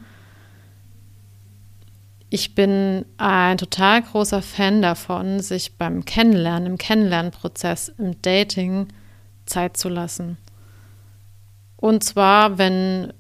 Ich 2.31 2.57
bin 2.57 3.05
ein 3.17 3.59
total 3.59 4.03
großer 4.03 4.43
Fan 4.43 4.83
davon, 4.83 5.39
sich 5.39 5.77
beim 5.77 6.05
Kennenlernen, 6.05 6.67
im 6.67 6.79
Kennenlernprozess, 6.79 7.91
im 7.97 8.21
Dating 8.23 8.89
Zeit 9.47 9.77
zu 9.77 9.89
lassen. 9.89 10.37
Und 11.77 12.03
zwar, 12.03 12.59
wenn 12.59 13.13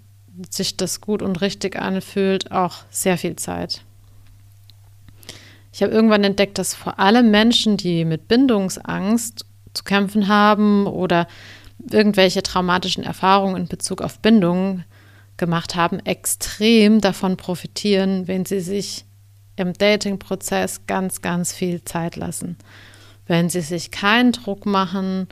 sich 0.50 0.76
das 0.76 1.00
gut 1.00 1.22
und 1.22 1.40
richtig 1.42 1.76
anfühlt, 1.76 2.50
auch 2.50 2.78
sehr 2.90 3.18
viel 3.18 3.36
Zeit. 3.36 3.83
Ich 5.74 5.82
habe 5.82 5.92
irgendwann 5.92 6.22
entdeckt, 6.22 6.58
dass 6.58 6.72
vor 6.72 7.00
allem 7.00 7.32
Menschen, 7.32 7.76
die 7.76 8.04
mit 8.04 8.28
Bindungsangst 8.28 9.44
zu 9.72 9.82
kämpfen 9.82 10.28
haben 10.28 10.86
oder 10.86 11.26
irgendwelche 11.90 12.44
traumatischen 12.44 13.02
Erfahrungen 13.02 13.56
in 13.56 13.66
Bezug 13.66 14.00
auf 14.00 14.20
Bindungen 14.20 14.84
gemacht 15.36 15.74
haben, 15.74 15.98
extrem 15.98 17.00
davon 17.00 17.36
profitieren, 17.36 18.28
wenn 18.28 18.44
sie 18.44 18.60
sich 18.60 19.04
im 19.56 19.72
Dating-Prozess 19.72 20.86
ganz, 20.86 21.22
ganz 21.22 21.52
viel 21.52 21.82
Zeit 21.82 22.14
lassen. 22.14 22.56
Wenn 23.26 23.48
sie 23.48 23.60
sich 23.60 23.90
keinen 23.90 24.30
Druck 24.30 24.66
machen 24.66 25.26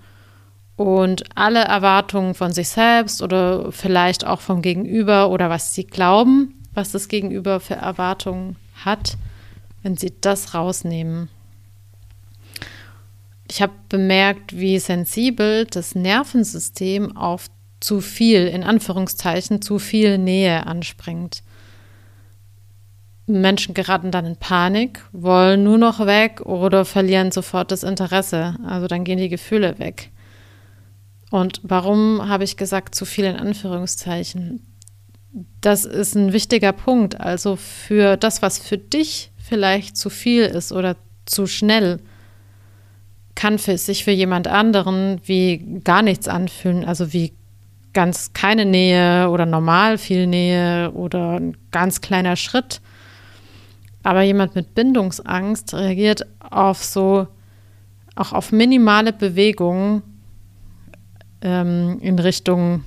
und 0.74 1.22
alle 1.36 1.60
Erwartungen 1.60 2.34
von 2.34 2.52
sich 2.52 2.68
selbst 2.68 3.22
oder 3.22 3.70
vielleicht 3.70 4.26
auch 4.26 4.40
vom 4.40 4.60
Gegenüber 4.60 5.30
oder 5.30 5.50
was 5.50 5.72
sie 5.72 5.84
glauben, 5.84 6.60
was 6.74 6.90
das 6.90 7.06
Gegenüber 7.06 7.60
für 7.60 7.74
Erwartungen 7.74 8.56
hat, 8.84 9.16
wenn 9.82 9.96
sie 9.96 10.12
das 10.20 10.54
rausnehmen. 10.54 11.28
Ich 13.50 13.60
habe 13.60 13.72
bemerkt, 13.88 14.58
wie 14.58 14.78
sensibel 14.78 15.66
das 15.66 15.94
Nervensystem 15.94 17.16
auf 17.16 17.48
zu 17.80 18.00
viel, 18.00 18.46
in 18.46 18.62
Anführungszeichen, 18.62 19.60
zu 19.60 19.78
viel 19.78 20.16
Nähe 20.16 20.66
anspringt. 20.66 21.42
Menschen 23.26 23.74
geraten 23.74 24.10
dann 24.10 24.26
in 24.26 24.36
Panik, 24.36 25.04
wollen 25.12 25.64
nur 25.64 25.78
noch 25.78 26.06
weg 26.06 26.40
oder 26.42 26.84
verlieren 26.84 27.32
sofort 27.32 27.70
das 27.70 27.82
Interesse. 27.82 28.56
Also 28.64 28.86
dann 28.86 29.04
gehen 29.04 29.18
die 29.18 29.28
Gefühle 29.28 29.78
weg. 29.78 30.10
Und 31.30 31.60
warum 31.62 32.28
habe 32.28 32.44
ich 32.44 32.56
gesagt, 32.56 32.94
zu 32.94 33.04
viel 33.04 33.24
in 33.24 33.36
Anführungszeichen? 33.36 34.66
Das 35.60 35.84
ist 35.84 36.14
ein 36.14 36.32
wichtiger 36.32 36.72
Punkt. 36.72 37.20
Also 37.20 37.56
für 37.56 38.16
das, 38.16 38.42
was 38.42 38.58
für 38.58 38.76
dich 38.78 39.31
vielleicht 39.42 39.96
zu 39.96 40.10
viel 40.10 40.44
ist 40.44 40.72
oder 40.72 40.96
zu 41.26 41.46
schnell, 41.46 42.00
kann 43.34 43.58
für 43.58 43.76
sich 43.78 44.04
für 44.04 44.10
jemand 44.10 44.46
anderen 44.46 45.20
wie 45.24 45.80
gar 45.84 46.02
nichts 46.02 46.28
anfühlen. 46.28 46.84
Also 46.84 47.12
wie 47.12 47.32
ganz 47.92 48.32
keine 48.32 48.64
Nähe 48.64 49.28
oder 49.28 49.46
normal 49.46 49.98
viel 49.98 50.26
Nähe 50.26 50.92
oder 50.92 51.40
ein 51.40 51.56
ganz 51.70 52.00
kleiner 52.00 52.36
Schritt. 52.36 52.80
Aber 54.02 54.22
jemand 54.22 54.54
mit 54.54 54.74
Bindungsangst 54.74 55.74
reagiert 55.74 56.26
auf 56.40 56.82
so, 56.82 57.28
auch 58.14 58.32
auf 58.32 58.52
minimale 58.52 59.12
Bewegungen 59.12 60.02
ähm, 61.40 61.98
in 62.00 62.18
Richtung 62.18 62.84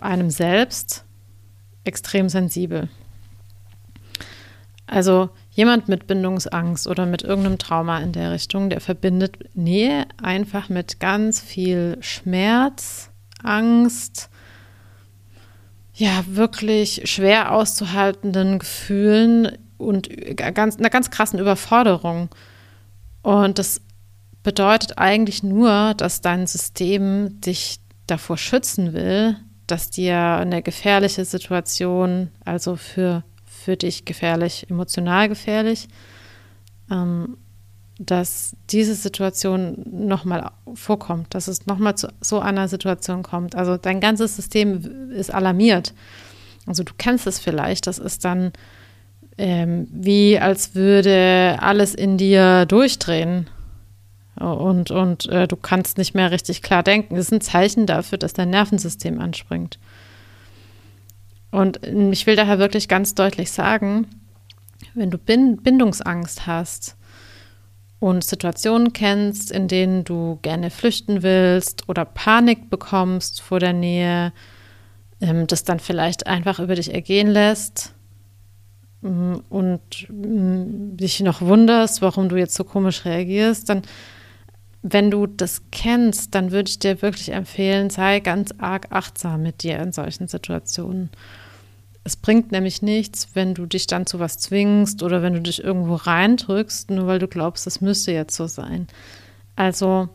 einem 0.00 0.30
selbst 0.30 1.04
extrem 1.84 2.28
sensibel. 2.28 2.88
Also 4.94 5.30
jemand 5.50 5.88
mit 5.88 6.06
Bindungsangst 6.06 6.86
oder 6.86 7.04
mit 7.04 7.22
irgendeinem 7.22 7.58
Trauma 7.58 7.98
in 7.98 8.12
der 8.12 8.30
Richtung, 8.30 8.70
der 8.70 8.80
verbindet 8.80 9.56
Nähe 9.56 10.06
einfach 10.22 10.68
mit 10.68 11.00
ganz 11.00 11.40
viel 11.40 11.98
Schmerz, 11.98 13.10
Angst, 13.42 14.30
ja, 15.94 16.22
wirklich 16.28 17.10
schwer 17.10 17.50
auszuhaltenden 17.50 18.60
Gefühlen 18.60 19.58
und 19.78 20.08
ganz, 20.36 20.76
einer 20.76 20.90
ganz 20.90 21.10
krassen 21.10 21.40
Überforderung. 21.40 22.28
Und 23.22 23.58
das 23.58 23.80
bedeutet 24.44 24.96
eigentlich 24.96 25.42
nur, 25.42 25.94
dass 25.96 26.20
dein 26.20 26.46
System 26.46 27.40
dich 27.40 27.80
davor 28.06 28.38
schützen 28.38 28.92
will, 28.92 29.38
dass 29.66 29.90
dir 29.90 30.16
eine 30.18 30.62
gefährliche 30.62 31.24
Situation, 31.24 32.30
also 32.44 32.76
für, 32.76 33.24
für 33.64 33.76
dich 33.76 34.04
gefährlich, 34.04 34.66
emotional 34.68 35.28
gefährlich, 35.28 35.88
ähm, 36.90 37.38
dass 37.98 38.56
diese 38.70 38.94
Situation 38.94 39.82
nochmal 39.90 40.50
vorkommt, 40.74 41.34
dass 41.34 41.48
es 41.48 41.66
nochmal 41.66 41.96
zu 41.96 42.08
so 42.20 42.40
einer 42.40 42.68
Situation 42.68 43.22
kommt. 43.22 43.54
Also 43.54 43.76
dein 43.76 44.00
ganzes 44.00 44.36
System 44.36 45.10
ist 45.12 45.32
alarmiert. 45.32 45.94
Also 46.66 46.82
du 46.82 46.92
kennst 46.98 47.26
es 47.26 47.38
vielleicht, 47.38 47.86
das 47.86 47.98
ist 47.98 48.24
dann 48.24 48.52
ähm, 49.38 49.88
wie 49.90 50.38
als 50.38 50.74
würde 50.74 51.56
alles 51.60 51.94
in 51.94 52.18
dir 52.18 52.66
durchdrehen 52.66 53.48
und, 54.36 54.90
und 54.90 55.26
äh, 55.26 55.46
du 55.46 55.56
kannst 55.56 55.98
nicht 55.98 56.14
mehr 56.14 56.30
richtig 56.30 56.62
klar 56.62 56.82
denken. 56.82 57.14
Das 57.14 57.26
ist 57.26 57.32
ein 57.32 57.40
Zeichen 57.40 57.86
dafür, 57.86 58.18
dass 58.18 58.32
dein 58.32 58.50
Nervensystem 58.50 59.20
anspringt. 59.20 59.78
Und 61.54 61.78
ich 61.86 62.26
will 62.26 62.34
daher 62.34 62.58
wirklich 62.58 62.88
ganz 62.88 63.14
deutlich 63.14 63.52
sagen, 63.52 64.08
wenn 64.94 65.12
du 65.12 65.18
Bindungsangst 65.18 66.48
hast 66.48 66.96
und 68.00 68.24
Situationen 68.24 68.92
kennst, 68.92 69.52
in 69.52 69.68
denen 69.68 70.02
du 70.02 70.40
gerne 70.42 70.70
flüchten 70.70 71.22
willst 71.22 71.88
oder 71.88 72.06
Panik 72.06 72.70
bekommst 72.70 73.40
vor 73.40 73.60
der 73.60 73.72
Nähe, 73.72 74.32
ähm, 75.20 75.46
das 75.46 75.62
dann 75.62 75.78
vielleicht 75.78 76.26
einfach 76.26 76.58
über 76.58 76.74
dich 76.74 76.92
ergehen 76.92 77.28
lässt 77.28 77.94
mm, 79.02 79.34
und 79.48 80.08
mm, 80.08 80.96
dich 80.96 81.20
noch 81.20 81.40
wunderst, 81.40 82.02
warum 82.02 82.28
du 82.28 82.34
jetzt 82.34 82.56
so 82.56 82.64
komisch 82.64 83.04
reagierst, 83.04 83.68
dann 83.68 83.82
wenn 84.82 85.12
du 85.12 85.28
das 85.28 85.62
kennst, 85.70 86.34
dann 86.34 86.50
würde 86.50 86.68
ich 86.68 86.80
dir 86.80 87.00
wirklich 87.00 87.30
empfehlen, 87.30 87.90
sei 87.90 88.18
ganz 88.18 88.52
arg 88.58 88.88
achtsam 88.90 89.42
mit 89.42 89.62
dir 89.62 89.78
in 89.78 89.92
solchen 89.92 90.26
Situationen. 90.26 91.10
Es 92.06 92.16
bringt 92.16 92.52
nämlich 92.52 92.82
nichts, 92.82 93.30
wenn 93.32 93.54
du 93.54 93.64
dich 93.64 93.86
dann 93.86 94.04
zu 94.04 94.20
was 94.20 94.38
zwingst 94.38 95.02
oder 95.02 95.22
wenn 95.22 95.32
du 95.32 95.40
dich 95.40 95.64
irgendwo 95.64 95.94
reindrückst, 95.94 96.90
nur 96.90 97.06
weil 97.06 97.18
du 97.18 97.26
glaubst, 97.26 97.66
es 97.66 97.80
müsste 97.80 98.12
jetzt 98.12 98.36
so 98.36 98.46
sein. 98.46 98.86
Also, 99.56 100.10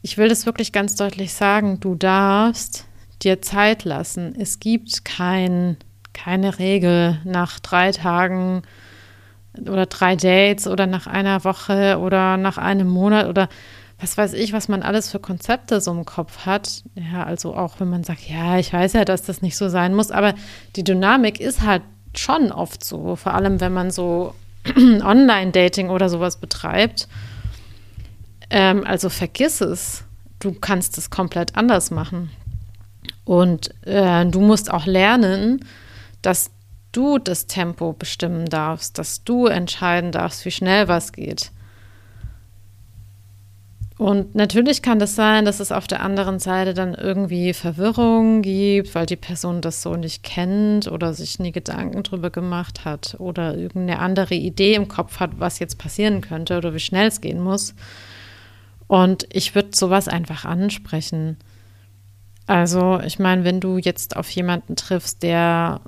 ich 0.00 0.18
will 0.18 0.28
das 0.28 0.46
wirklich 0.46 0.72
ganz 0.72 0.94
deutlich 0.94 1.32
sagen, 1.32 1.80
du 1.80 1.96
darfst 1.96 2.86
dir 3.22 3.42
Zeit 3.42 3.84
lassen. 3.84 4.34
Es 4.38 4.60
gibt 4.60 5.04
kein, 5.04 5.76
keine 6.12 6.60
Regel 6.60 7.20
nach 7.24 7.58
drei 7.58 7.90
Tagen 7.90 8.62
oder 9.60 9.86
drei 9.86 10.14
Dates 10.14 10.66
oder 10.68 10.86
nach 10.86 11.08
einer 11.08 11.44
Woche 11.44 11.98
oder 11.98 12.36
nach 12.36 12.56
einem 12.56 12.88
Monat 12.88 13.26
oder 13.26 13.48
was 14.02 14.18
weiß 14.18 14.32
ich, 14.34 14.52
was 14.52 14.68
man 14.68 14.82
alles 14.82 15.10
für 15.10 15.20
Konzepte 15.20 15.80
so 15.80 15.92
im 15.92 16.04
Kopf 16.04 16.44
hat. 16.44 16.82
Ja, 16.94 17.22
also 17.22 17.54
auch 17.54 17.78
wenn 17.78 17.88
man 17.88 18.02
sagt, 18.02 18.28
ja, 18.28 18.58
ich 18.58 18.72
weiß 18.72 18.94
ja, 18.94 19.04
dass 19.04 19.22
das 19.22 19.42
nicht 19.42 19.56
so 19.56 19.68
sein 19.68 19.94
muss, 19.94 20.10
aber 20.10 20.34
die 20.74 20.84
Dynamik 20.84 21.40
ist 21.40 21.62
halt 21.62 21.82
schon 22.16 22.50
oft 22.50 22.84
so, 22.84 23.16
vor 23.16 23.34
allem 23.34 23.60
wenn 23.60 23.72
man 23.72 23.90
so 23.90 24.34
Online-Dating 24.76 25.88
oder 25.88 26.08
sowas 26.08 26.36
betreibt. 26.36 27.08
Ähm, 28.50 28.84
also 28.84 29.08
vergiss 29.08 29.60
es. 29.60 30.04
Du 30.40 30.52
kannst 30.52 30.98
es 30.98 31.10
komplett 31.10 31.56
anders 31.56 31.90
machen. 31.90 32.30
Und 33.24 33.72
äh, 33.86 34.26
du 34.26 34.40
musst 34.40 34.70
auch 34.70 34.86
lernen, 34.86 35.64
dass 36.22 36.50
du 36.90 37.18
das 37.18 37.46
Tempo 37.46 37.92
bestimmen 37.92 38.46
darfst, 38.46 38.98
dass 38.98 39.24
du 39.24 39.46
entscheiden 39.46 40.10
darfst, 40.12 40.44
wie 40.44 40.50
schnell 40.50 40.88
was 40.88 41.12
geht. 41.12 41.52
Und 44.02 44.34
natürlich 44.34 44.82
kann 44.82 44.98
das 44.98 45.14
sein, 45.14 45.44
dass 45.44 45.60
es 45.60 45.70
auf 45.70 45.86
der 45.86 46.02
anderen 46.02 46.40
Seite 46.40 46.74
dann 46.74 46.92
irgendwie 46.92 47.54
Verwirrung 47.54 48.42
gibt, 48.42 48.96
weil 48.96 49.06
die 49.06 49.14
Person 49.14 49.60
das 49.60 49.80
so 49.80 49.94
nicht 49.94 50.24
kennt 50.24 50.90
oder 50.90 51.14
sich 51.14 51.38
nie 51.38 51.52
Gedanken 51.52 52.02
drüber 52.02 52.30
gemacht 52.30 52.84
hat 52.84 53.14
oder 53.20 53.56
irgendeine 53.56 54.00
andere 54.00 54.34
Idee 54.34 54.74
im 54.74 54.88
Kopf 54.88 55.20
hat, 55.20 55.38
was 55.38 55.60
jetzt 55.60 55.78
passieren 55.78 56.20
könnte 56.20 56.58
oder 56.58 56.74
wie 56.74 56.80
schnell 56.80 57.06
es 57.06 57.20
gehen 57.20 57.40
muss. 57.40 57.76
Und 58.88 59.28
ich 59.32 59.54
würde 59.54 59.68
sowas 59.72 60.08
einfach 60.08 60.44
ansprechen. 60.46 61.36
Also, 62.48 62.98
ich 63.06 63.20
meine, 63.20 63.44
wenn 63.44 63.60
du 63.60 63.78
jetzt 63.78 64.16
auf 64.16 64.28
jemanden 64.30 64.74
triffst, 64.74 65.22
der 65.22 65.80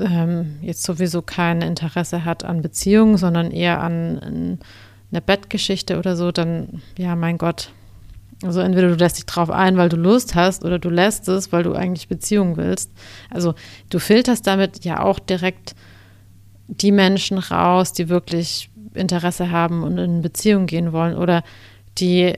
ähm, 0.00 0.58
jetzt 0.60 0.82
sowieso 0.82 1.22
kein 1.22 1.62
Interesse 1.62 2.24
hat 2.24 2.42
an 2.42 2.62
Beziehungen, 2.62 3.16
sondern 3.16 3.52
eher 3.52 3.80
an, 3.80 4.18
an 4.18 4.58
einer 5.12 5.20
Bettgeschichte 5.20 5.98
oder 5.98 6.16
so, 6.16 6.32
dann, 6.32 6.82
ja, 6.96 7.16
mein 7.16 7.38
Gott. 7.38 7.70
Also 8.42 8.60
entweder 8.60 8.88
du 8.88 8.94
lässt 8.94 9.18
dich 9.18 9.26
drauf 9.26 9.50
ein, 9.50 9.76
weil 9.76 9.88
du 9.88 9.96
Lust 9.96 10.34
hast, 10.34 10.64
oder 10.64 10.78
du 10.78 10.88
lässt 10.88 11.28
es, 11.28 11.52
weil 11.52 11.62
du 11.62 11.74
eigentlich 11.74 12.08
Beziehungen 12.08 12.56
willst. 12.56 12.90
Also 13.28 13.54
du 13.90 13.98
filterst 13.98 14.46
damit 14.46 14.84
ja 14.84 15.02
auch 15.02 15.18
direkt 15.18 15.74
die 16.68 16.92
Menschen 16.92 17.38
raus, 17.38 17.92
die 17.92 18.08
wirklich 18.08 18.70
Interesse 18.94 19.50
haben 19.50 19.82
und 19.82 19.98
in 19.98 20.22
Beziehung 20.22 20.66
gehen 20.66 20.92
wollen 20.92 21.16
oder 21.16 21.42
die 21.98 22.34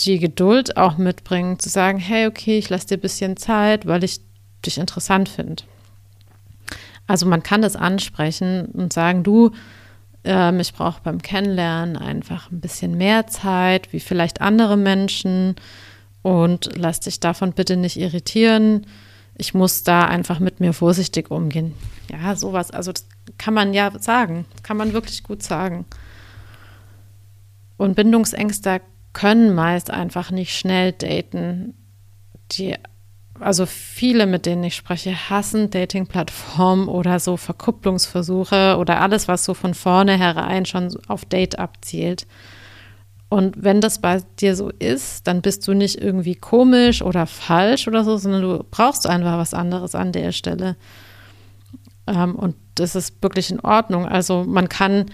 die 0.00 0.18
Geduld 0.18 0.76
auch 0.76 0.96
mitbringen, 0.96 1.58
zu 1.58 1.68
sagen, 1.68 1.98
hey, 1.98 2.26
okay, 2.26 2.58
ich 2.58 2.70
lasse 2.70 2.86
dir 2.86 2.98
ein 2.98 3.00
bisschen 3.00 3.36
Zeit, 3.36 3.86
weil 3.86 4.04
ich 4.04 4.20
dich 4.64 4.78
interessant 4.78 5.28
finde. 5.28 5.64
Also 7.06 7.26
man 7.26 7.42
kann 7.42 7.62
das 7.62 7.74
ansprechen 7.74 8.66
und 8.66 8.92
sagen, 8.92 9.22
du, 9.22 9.50
ähm, 10.28 10.60
ich 10.60 10.74
brauche 10.74 11.00
beim 11.02 11.22
Kennenlernen 11.22 11.96
einfach 11.96 12.50
ein 12.50 12.60
bisschen 12.60 12.98
mehr 12.98 13.26
Zeit, 13.26 13.92
wie 13.94 14.00
vielleicht 14.00 14.42
andere 14.42 14.76
Menschen. 14.76 15.56
Und 16.20 16.70
lass 16.76 17.00
dich 17.00 17.18
davon 17.18 17.52
bitte 17.52 17.76
nicht 17.78 17.96
irritieren. 17.96 18.86
Ich 19.38 19.54
muss 19.54 19.84
da 19.84 20.02
einfach 20.04 20.38
mit 20.38 20.60
mir 20.60 20.74
vorsichtig 20.74 21.30
umgehen. 21.30 21.74
Ja, 22.10 22.36
sowas. 22.36 22.70
Also 22.70 22.92
das 22.92 23.06
kann 23.38 23.54
man 23.54 23.72
ja 23.72 23.90
sagen. 23.98 24.44
Kann 24.62 24.76
man 24.76 24.92
wirklich 24.92 25.22
gut 25.22 25.42
sagen. 25.42 25.86
Und 27.78 27.94
Bindungsängste 27.94 28.82
können 29.14 29.54
meist 29.54 29.90
einfach 29.90 30.30
nicht 30.30 30.54
schnell 30.54 30.92
daten. 30.92 31.74
Die 32.52 32.74
also 33.40 33.66
viele, 33.66 34.26
mit 34.26 34.46
denen 34.46 34.64
ich 34.64 34.74
spreche, 34.74 35.30
hassen 35.30 35.70
Dating-Plattformen 35.70 36.88
oder 36.88 37.20
so 37.20 37.36
Verkupplungsversuche 37.36 38.76
oder 38.78 39.00
alles, 39.00 39.28
was 39.28 39.44
so 39.44 39.54
von 39.54 39.74
vornherein 39.74 40.66
schon 40.66 40.96
auf 41.08 41.24
Date 41.24 41.58
abzielt. 41.58 42.26
Und 43.28 43.62
wenn 43.62 43.80
das 43.80 44.00
bei 44.00 44.22
dir 44.40 44.56
so 44.56 44.70
ist, 44.70 45.26
dann 45.26 45.42
bist 45.42 45.66
du 45.68 45.74
nicht 45.74 46.00
irgendwie 46.00 46.34
komisch 46.34 47.02
oder 47.02 47.26
falsch 47.26 47.86
oder 47.86 48.02
so, 48.04 48.16
sondern 48.16 48.42
du 48.42 48.64
brauchst 48.70 49.06
einfach 49.06 49.36
was 49.36 49.52
anderes 49.52 49.94
an 49.94 50.12
der 50.12 50.32
Stelle. 50.32 50.76
Ähm, 52.06 52.34
und 52.34 52.56
das 52.74 52.94
ist 52.94 53.22
wirklich 53.22 53.50
in 53.50 53.60
Ordnung. 53.60 54.06
Also 54.06 54.44
man 54.44 54.68
kann 54.68 55.06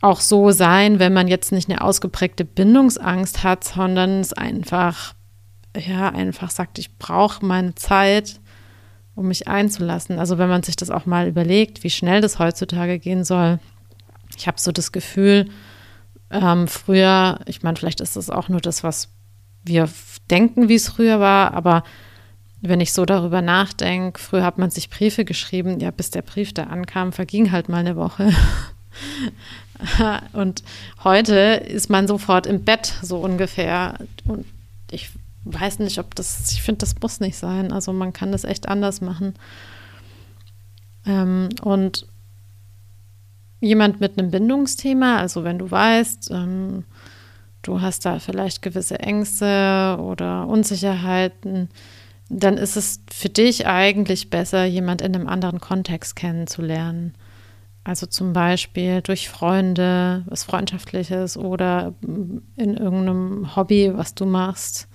auch 0.00 0.20
so 0.20 0.50
sein, 0.50 0.98
wenn 0.98 1.12
man 1.12 1.28
jetzt 1.28 1.52
nicht 1.52 1.70
eine 1.70 1.80
ausgeprägte 1.80 2.44
Bindungsangst 2.44 3.44
hat, 3.44 3.64
sondern 3.64 4.20
es 4.20 4.32
einfach 4.32 5.14
ja 5.78 6.10
einfach 6.10 6.50
sagt, 6.50 6.78
ich 6.78 6.96
brauche 6.98 7.44
meine 7.44 7.74
Zeit, 7.74 8.40
um 9.14 9.28
mich 9.28 9.48
einzulassen. 9.48 10.18
Also 10.18 10.38
wenn 10.38 10.48
man 10.48 10.62
sich 10.62 10.76
das 10.76 10.90
auch 10.90 11.06
mal 11.06 11.26
überlegt, 11.26 11.84
wie 11.84 11.90
schnell 11.90 12.20
das 12.20 12.38
heutzutage 12.38 12.98
gehen 12.98 13.24
soll. 13.24 13.58
Ich 14.36 14.46
habe 14.46 14.60
so 14.60 14.72
das 14.72 14.92
Gefühl, 14.92 15.48
ähm, 16.30 16.68
früher, 16.68 17.40
ich 17.46 17.62
meine, 17.62 17.76
vielleicht 17.76 18.00
ist 18.00 18.16
das 18.16 18.30
auch 18.30 18.48
nur 18.48 18.60
das, 18.60 18.82
was 18.82 19.08
wir 19.64 19.88
denken, 20.30 20.68
wie 20.68 20.74
es 20.74 20.88
früher 20.88 21.20
war, 21.20 21.54
aber 21.54 21.82
wenn 22.60 22.80
ich 22.80 22.92
so 22.92 23.04
darüber 23.04 23.42
nachdenke, 23.42 24.20
früher 24.20 24.44
hat 24.44 24.58
man 24.58 24.70
sich 24.70 24.90
Briefe 24.90 25.24
geschrieben, 25.24 25.80
ja, 25.80 25.90
bis 25.90 26.10
der 26.10 26.22
Brief 26.22 26.52
da 26.52 26.64
ankam, 26.64 27.12
verging 27.12 27.52
halt 27.52 27.68
mal 27.68 27.78
eine 27.78 27.96
Woche. 27.96 28.32
Und 30.32 30.62
heute 31.04 31.34
ist 31.34 31.90
man 31.90 32.08
sofort 32.08 32.46
im 32.46 32.64
Bett, 32.64 32.94
so 33.02 33.18
ungefähr. 33.18 33.98
Und 34.24 34.46
ich 34.90 35.10
weiß 35.46 35.78
nicht, 35.78 35.98
ob 35.98 36.14
das, 36.14 36.52
ich 36.52 36.62
finde, 36.62 36.80
das 36.80 36.94
muss 37.00 37.20
nicht 37.20 37.36
sein. 37.36 37.72
Also 37.72 37.92
man 37.92 38.12
kann 38.12 38.32
das 38.32 38.44
echt 38.44 38.68
anders 38.68 39.00
machen. 39.00 39.34
Ähm, 41.06 41.48
und 41.62 42.06
jemand 43.60 44.00
mit 44.00 44.18
einem 44.18 44.30
Bindungsthema, 44.30 45.18
also 45.18 45.44
wenn 45.44 45.58
du 45.58 45.70
weißt, 45.70 46.30
ähm, 46.32 46.84
du 47.62 47.80
hast 47.80 48.04
da 48.04 48.18
vielleicht 48.18 48.62
gewisse 48.62 48.98
Ängste 48.98 49.98
oder 50.00 50.46
Unsicherheiten, 50.46 51.68
dann 52.28 52.58
ist 52.58 52.76
es 52.76 53.00
für 53.12 53.28
dich 53.28 53.66
eigentlich 53.66 54.30
besser, 54.30 54.64
jemand 54.64 55.00
in 55.00 55.14
einem 55.14 55.28
anderen 55.28 55.60
Kontext 55.60 56.16
kennenzulernen. 56.16 57.14
Also 57.84 58.06
zum 58.06 58.32
Beispiel 58.32 59.00
durch 59.00 59.28
Freunde, 59.28 60.24
was 60.26 60.42
Freundschaftliches 60.42 61.36
oder 61.36 61.94
in 62.02 62.42
irgendeinem 62.56 63.54
Hobby, 63.54 63.92
was 63.94 64.16
du 64.16 64.26
machst. 64.26 64.88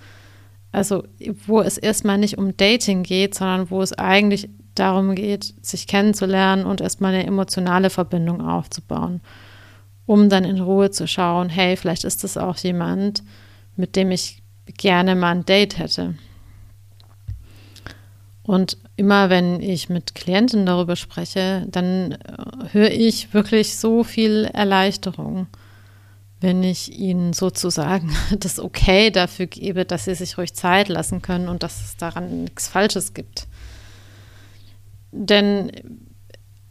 Also, 0.72 1.04
wo 1.46 1.62
es 1.62 1.78
erstmal 1.78 2.18
nicht 2.18 2.38
um 2.38 2.56
Dating 2.56 3.04
geht, 3.04 3.36
sondern 3.36 3.70
wo 3.70 3.82
es 3.82 3.94
eigentlich 3.94 4.50
darum 4.76 5.16
geht, 5.16 5.54
sich 5.62 5.86
kennenzulernen 5.86 6.66
und 6.66 6.80
erstmal 6.80 7.14
eine 7.14 7.26
emotionale 7.26 7.90
Verbindung 7.90 8.42
aufzubauen, 8.42 9.22
um 10.06 10.30
dann 10.30 10.46
in 10.46 10.62
Ruhe 10.62 10.92
zu 10.92 11.08
schauen, 11.08 11.50
hey, 11.50 11.76
vielleicht 11.76 12.06
ist 12.06 12.24
das 12.24 12.38
auch 12.38 12.58
jemand, 12.58 13.24
mit 13.76 13.96
dem 13.96 14.12
ich 14.12 14.42
gerne 14.78 15.16
mal 15.16 15.32
ein 15.32 15.46
Date 15.46 15.78
hätte. 15.78 16.16
Und 18.44 18.78
immer 18.96 19.30
wenn 19.30 19.62
ich 19.62 19.90
mit 19.90 20.16
Klienten 20.16 20.66
darüber 20.66 20.96
spreche, 20.96 21.66
dann 21.70 22.14
äh, 22.14 22.18
höre 22.72 22.92
ich 22.92 23.34
wirklich 23.34 23.78
so 23.78 24.04
viel 24.04 24.50
Erleichterung, 24.52 25.48
wenn 26.42 26.64
ich 26.64 26.92
ihnen 26.92 27.34
sozusagen 27.34 28.16
das 28.38 28.60
Okay 28.60 29.12
dafür 29.12 29.48
gebe, 29.48 29.86
dass 29.86 30.06
sie 30.06 30.16
sich 30.16 30.38
ruhig 30.38 30.54
Zeit 30.54 30.90
lassen 30.90 31.22
können 31.22 31.48
und 31.48 31.64
dass 31.64 31.82
es 31.82 31.98
daran 31.98 32.44
nichts 32.44 32.68
Falsches 32.68 33.14
gibt. 33.14 33.48
Denn 35.12 35.72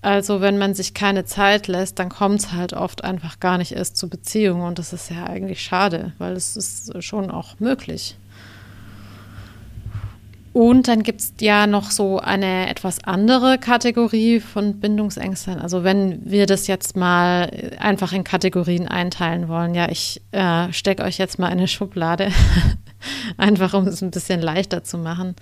also 0.03 0.41
wenn 0.41 0.57
man 0.57 0.75
sich 0.75 0.95
keine 0.95 1.25
Zeit 1.27 1.69
lässt, 1.69 1.99
dann 1.99 2.09
kommt 2.09 2.41
es 2.41 2.53
halt 2.53 2.73
oft 2.73 3.05
einfach 3.05 3.39
gar 3.39 3.59
nicht 3.59 3.73
erst 3.73 3.99
zu 3.99 4.09
Beziehungen 4.09 4.63
und 4.63 4.79
das 4.79 4.93
ist 4.95 5.11
ja 5.11 5.25
eigentlich 5.25 5.63
schade, 5.63 6.13
weil 6.19 6.33
es 6.33 6.57
ist 6.57 7.03
schon 7.05 7.31
auch 7.31 7.61
möglich. 7.61 8.17
Und 10.53 10.89
dann 10.89 11.05
gibt 11.05 11.21
es 11.21 11.35
ja 11.41 11.69
noch 11.69 11.93
so 11.93 12.19
eine 12.19 12.69
etwas 12.69 13.05
andere 13.05 13.57
Kategorie 13.59 14.41
von 14.41 14.81
Bindungsängsten. 14.81 15.61
Also 15.61 15.85
wenn 15.85 16.29
wir 16.29 16.47
das 16.47 16.67
jetzt 16.67 16.97
mal 16.97 17.77
einfach 17.79 18.13
in 18.13 18.25
Kategorien 18.25 18.89
einteilen 18.89 19.49
wollen, 19.49 19.77
ja, 19.77 19.89
ich 19.89 20.21
äh, 20.33 20.73
stecke 20.73 21.05
euch 21.05 21.19
jetzt 21.19 21.39
mal 21.39 21.47
eine 21.47 21.69
Schublade, 21.69 22.33
einfach 23.37 23.75
um 23.75 23.87
es 23.87 24.03
ein 24.03 24.11
bisschen 24.11 24.41
leichter 24.41 24.83
zu 24.83 24.99
machen. 24.99 25.37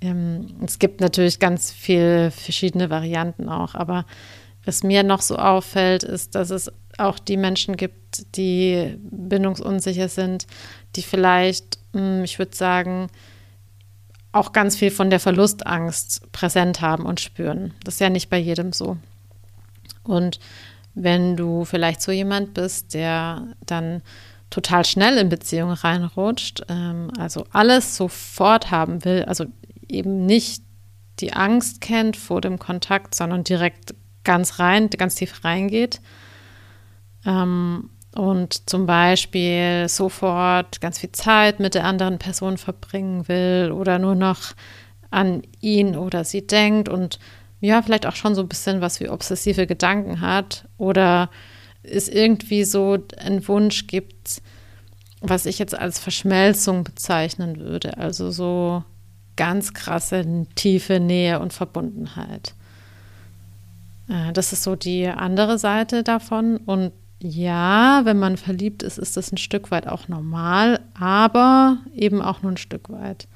Ähm, 0.00 0.46
es 0.64 0.78
gibt 0.78 1.00
natürlich 1.00 1.40
ganz 1.40 1.72
viele 1.72 2.30
verschiedene 2.30 2.88
Varianten 2.88 3.48
auch, 3.48 3.74
aber 3.74 4.06
was 4.64 4.84
mir 4.84 5.02
noch 5.02 5.22
so 5.22 5.36
auffällt, 5.36 6.04
ist, 6.04 6.36
dass 6.36 6.50
es 6.50 6.70
auch 6.98 7.18
die 7.18 7.36
Menschen 7.36 7.76
gibt, 7.76 8.36
die 8.36 8.96
bindungsunsicher 9.10 10.08
sind, 10.08 10.46
die 10.94 11.02
vielleicht, 11.02 11.78
hm, 11.94 12.22
ich 12.22 12.38
würde 12.38 12.54
sagen, 12.54 13.08
auch 14.32 14.52
ganz 14.52 14.76
viel 14.76 14.90
von 14.90 15.10
der 15.10 15.20
Verlustangst 15.20 16.32
präsent 16.32 16.80
haben 16.80 17.04
und 17.04 17.20
spüren. 17.20 17.74
Das 17.84 17.94
ist 17.94 18.00
ja 18.00 18.08
nicht 18.08 18.30
bei 18.30 18.38
jedem 18.38 18.72
so. 18.72 18.96
Und 20.02 20.40
wenn 20.94 21.36
du 21.36 21.64
vielleicht 21.64 22.02
so 22.02 22.12
jemand 22.12 22.54
bist, 22.54 22.94
der 22.94 23.54
dann 23.64 24.02
total 24.50 24.84
schnell 24.84 25.16
in 25.18 25.28
Beziehungen 25.28 25.74
reinrutscht, 25.74 26.62
ähm, 26.68 27.10
also 27.18 27.46
alles 27.52 27.96
sofort 27.96 28.70
haben 28.70 29.04
will, 29.04 29.24
also 29.24 29.46
eben 29.88 30.26
nicht 30.26 30.62
die 31.20 31.32
Angst 31.32 31.80
kennt 31.80 32.16
vor 32.16 32.40
dem 32.40 32.58
Kontakt, 32.58 33.14
sondern 33.14 33.44
direkt 33.44 33.94
ganz 34.24 34.58
rein, 34.58 34.90
ganz 34.90 35.14
tief 35.14 35.44
reingeht, 35.44 36.00
ähm, 37.24 37.90
und 38.14 38.68
zum 38.68 38.86
Beispiel 38.86 39.88
sofort 39.88 40.80
ganz 40.80 40.98
viel 40.98 41.12
Zeit 41.12 41.60
mit 41.60 41.74
der 41.74 41.84
anderen 41.84 42.18
Person 42.18 42.58
verbringen 42.58 43.26
will 43.28 43.72
oder 43.72 43.98
nur 43.98 44.14
noch 44.14 44.54
an 45.10 45.42
ihn 45.60 45.96
oder 45.96 46.24
sie 46.24 46.46
denkt 46.46 46.88
und 46.88 47.18
ja, 47.60 47.80
vielleicht 47.80 48.06
auch 48.06 48.16
schon 48.16 48.34
so 48.34 48.42
ein 48.42 48.48
bisschen 48.48 48.80
was 48.80 49.00
wie 49.00 49.08
obsessive 49.08 49.66
Gedanken 49.66 50.20
hat 50.20 50.66
oder 50.78 51.30
es 51.82 52.08
irgendwie 52.08 52.64
so 52.64 52.98
einen 53.18 53.46
Wunsch 53.48 53.86
gibt, 53.86 54.42
was 55.20 55.46
ich 55.46 55.58
jetzt 55.58 55.78
als 55.78 55.98
Verschmelzung 55.98 56.84
bezeichnen 56.84 57.58
würde. 57.58 57.96
Also 57.98 58.30
so 58.30 58.84
ganz 59.36 59.72
krasse, 59.72 60.46
tiefe 60.54 61.00
Nähe 61.00 61.40
und 61.40 61.52
Verbundenheit. 61.52 62.54
Äh, 64.08 64.32
das 64.32 64.52
ist 64.52 64.64
so 64.64 64.76
die 64.76 65.06
andere 65.06 65.58
Seite 65.58 66.02
davon. 66.02 66.56
Und 66.58 66.92
ja, 67.22 68.00
wenn 68.04 68.18
man 68.18 68.36
verliebt 68.36 68.82
ist, 68.82 68.98
ist 68.98 69.16
das 69.16 69.32
ein 69.32 69.38
Stück 69.38 69.70
weit 69.70 69.86
auch 69.86 70.08
normal, 70.08 70.80
aber 70.98 71.78
eben 71.94 72.20
auch 72.20 72.42
nur 72.42 72.52
ein 72.52 72.56
Stück 72.56 72.90
weit. 72.90 73.28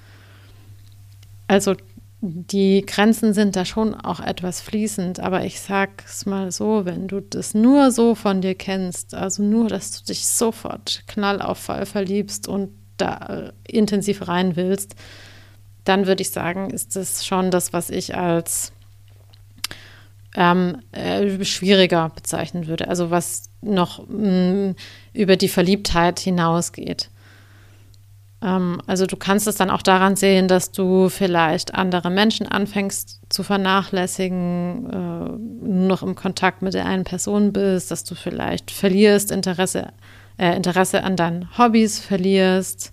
Also 1.46 1.76
die 2.20 2.84
Grenzen 2.84 3.34
sind 3.34 3.54
da 3.54 3.64
schon 3.64 3.94
auch 3.94 4.20
etwas 4.20 4.60
fließend, 4.60 5.20
aber 5.20 5.44
ich 5.44 5.60
sag's 5.60 6.26
mal 6.26 6.50
so, 6.50 6.84
wenn 6.84 7.06
du 7.06 7.20
das 7.20 7.54
nur 7.54 7.92
so 7.92 8.14
von 8.14 8.40
dir 8.40 8.54
kennst, 8.54 9.14
also 9.14 9.42
nur, 9.42 9.68
dass 9.68 9.92
du 9.92 10.06
dich 10.06 10.26
sofort 10.26 11.04
knall 11.06 11.40
auf 11.40 11.58
Fall 11.58 11.86
verliebst 11.86 12.48
und 12.48 12.70
da 12.96 13.52
intensiv 13.64 14.26
rein 14.26 14.56
willst, 14.56 14.96
dann 15.84 16.06
würde 16.06 16.22
ich 16.22 16.30
sagen, 16.30 16.70
ist 16.70 16.96
das 16.96 17.24
schon 17.24 17.50
das, 17.50 17.72
was 17.72 17.90
ich 17.90 18.16
als 18.16 18.72
ähm, 20.34 20.82
äh, 20.92 21.44
schwieriger 21.44 22.10
bezeichnen 22.10 22.66
würde. 22.66 22.88
Also 22.88 23.10
was 23.10 23.50
noch 23.66 24.06
mh, 24.08 24.70
mm, 24.70 24.74
über 25.12 25.36
die 25.36 25.48
Verliebtheit 25.48 26.20
hinausgeht. 26.20 27.10
Ähm, 28.42 28.80
also 28.86 29.06
du 29.06 29.16
kannst 29.16 29.46
es 29.46 29.56
dann 29.56 29.70
auch 29.70 29.82
daran 29.82 30.16
sehen, 30.16 30.48
dass 30.48 30.72
du 30.72 31.08
vielleicht 31.08 31.74
andere 31.74 32.10
Menschen 32.10 32.46
anfängst 32.46 33.20
zu 33.28 33.42
vernachlässigen, 33.42 34.90
äh, 34.90 35.66
nur 35.66 35.88
noch 35.88 36.02
im 36.02 36.14
Kontakt 36.14 36.62
mit 36.62 36.74
der 36.74 36.86
einen 36.86 37.04
Person 37.04 37.52
bist, 37.52 37.90
dass 37.90 38.04
du 38.04 38.14
vielleicht 38.14 38.70
verlierst 38.70 39.30
Interesse, 39.30 39.88
äh, 40.38 40.54
Interesse 40.56 41.02
an 41.02 41.16
deinen 41.16 41.58
Hobbys 41.58 41.98
verlierst, 41.98 42.92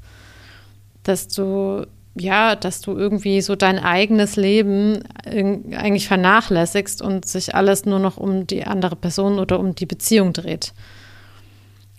dass 1.04 1.28
du 1.28 1.86
ja, 2.16 2.56
dass 2.56 2.82
du 2.82 2.96
irgendwie 2.96 3.42
so 3.42 3.56
dein 3.56 3.80
eigenes 3.80 4.36
Leben 4.36 5.04
eigentlich 5.26 6.08
vernachlässigst 6.08 7.02
und 7.02 7.28
sich 7.28 7.56
alles 7.56 7.86
nur 7.86 8.00
noch 8.00 8.18
um 8.18 8.46
die 8.46 8.66
andere 8.66 8.96
Person 8.96 9.40
oder 9.40 9.60
um 9.60 9.74
die 9.74 9.88
Beziehung 9.88 10.34
dreht. 10.34 10.74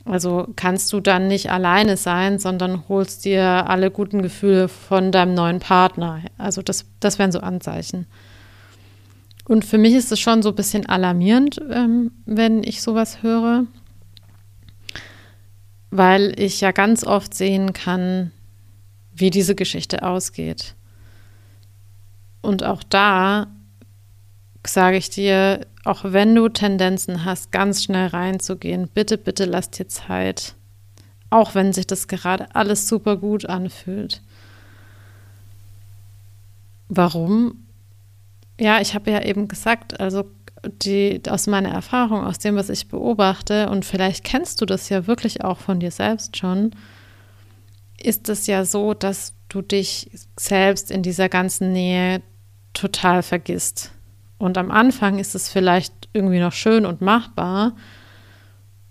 Also 0.05 0.47
kannst 0.55 0.93
du 0.93 1.01
dann 1.01 1.29
nicht 1.29 1.51
alleine 1.51 1.97
sein, 1.97 2.39
sondern 2.39 2.89
holst 2.89 3.25
dir 3.25 3.69
alle 3.69 3.91
guten 3.91 4.23
Gefühle 4.23 4.69
von 4.69 5.11
deinem 5.13 5.35
neuen 5.35 5.61
Partner. 5.61 6.21
Also 6.37 6.63
das, 6.63 6.85
das 7.01 7.19
wären 7.19 7.33
so 7.33 7.41
Anzeichen. 7.41 8.07
Und 9.47 9.65
für 9.65 9.79
mich 9.79 9.95
ist 9.95 10.13
es 10.13 10.21
schon 10.21 10.43
so 10.43 10.51
ein 10.51 10.55
bisschen 10.55 10.87
alarmierend, 10.87 11.61
ähm, 11.71 12.13
wenn 12.25 12.63
ich 12.63 12.83
sowas 12.83 13.23
höre, 13.23 13.65
weil 15.91 16.39
ich 16.39 16.61
ja 16.61 16.73
ganz 16.73 17.05
oft 17.05 17.35
sehen 17.35 17.73
kann, 17.73 18.31
wie 19.15 19.31
diese 19.31 19.55
Geschichte 19.55 20.03
ausgeht. 20.03 20.75
Und 22.43 22.63
auch 22.63 22.83
da 22.83 23.47
sage 24.67 24.97
ich 24.97 25.11
dir, 25.11 25.67
auch 25.85 26.01
wenn 26.05 26.35
du 26.35 26.49
Tendenzen 26.49 27.25
hast, 27.25 27.53
ganz 27.53 27.85
schnell 27.85 28.09
reinzugehen, 28.09 28.89
bitte, 28.89 29.19
bitte 29.19 29.45
lass 29.45 29.71
dir 29.71 29.89
Zeit. 29.89 30.55
Auch 31.31 31.55
wenn 31.55 31.73
sich 31.73 31.87
das 31.87 32.09
gerade 32.09 32.55
alles 32.55 32.89
super 32.89 33.17
gut 33.17 33.47
anfühlt. 33.47 34.23
Warum? 36.89 37.67
Ja, 38.59 38.81
ich 38.81 38.95
habe 38.95 39.11
ja 39.11 39.23
eben 39.23 39.49
gesagt, 39.49 40.01
also 40.01 40.25
die, 40.67 41.21
aus 41.29 41.47
meiner 41.47 41.71
Erfahrung, 41.71 42.25
aus 42.25 42.39
dem, 42.39 42.57
was 42.57 42.69
ich 42.69 42.89
beobachte, 42.89 43.69
und 43.69 43.85
vielleicht 43.85 44.25
kennst 44.25 44.61
du 44.61 44.67
das 44.67 44.89
ja 44.89 45.07
wirklich 45.07 45.45
auch 45.45 45.59
von 45.59 45.81
dir 45.81 45.91
selbst 45.91 46.37
schon, 46.37 46.71
ist 48.05 48.29
es 48.29 48.47
ja 48.47 48.65
so, 48.65 48.95
dass 48.95 49.35
du 49.49 49.63
dich 49.63 50.11
selbst 50.39 50.91
in 50.91 51.03
dieser 51.03 51.29
ganzen 51.29 51.73
Nähe 51.73 52.23
total 52.73 53.23
vergisst. 53.23 53.93
Und 54.39 54.59
am 54.59 54.71
Anfang 54.71 55.19
ist 55.19 55.35
es 55.35 55.49
vielleicht 55.49 56.09
irgendwie 56.13 56.41
noch 56.41 56.53
schön 56.53 56.87
und 56.87 57.01
machbar 57.01 57.75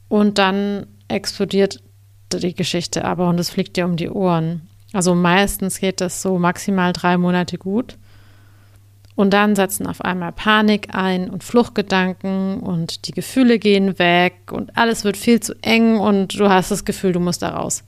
und 0.08 0.38
dann 0.38 0.88
explodiert 1.08 1.84
die 2.32 2.56
Geschichte 2.56 3.06
aber 3.06 3.30
und 3.30 3.40
es 3.40 3.50
fliegt 3.50 3.78
dir 3.78 3.86
um 3.86 3.96
die 3.96 4.10
Ohren. 4.10 4.68
Also 4.92 5.14
meistens 5.14 5.80
geht 5.80 6.02
das 6.02 6.22
so 6.22 6.40
maximal 6.40 6.94
drei 6.94 7.18
Monate 7.18 7.58
gut. 7.58 7.98
Und 9.16 9.32
dann 9.32 9.56
setzen 9.56 9.86
auf 9.86 10.02
einmal 10.02 10.32
Panik 10.32 10.96
ein 10.96 11.30
und 11.30 11.44
Fluchtgedanken 11.44 12.60
und 12.62 13.08
die 13.08 13.12
Gefühle 13.12 13.60
gehen 13.60 14.00
weg 14.00 14.52
und 14.52 14.76
alles 14.76 15.04
wird 15.04 15.18
viel 15.18 15.40
zu 15.40 15.54
eng 15.62 16.00
und 16.00 16.40
du 16.40 16.50
hast 16.50 16.72
das 16.72 16.84
Gefühl, 16.84 17.12
du 17.12 17.20
musst 17.20 17.44
da 17.44 17.50
raus. 17.50 17.84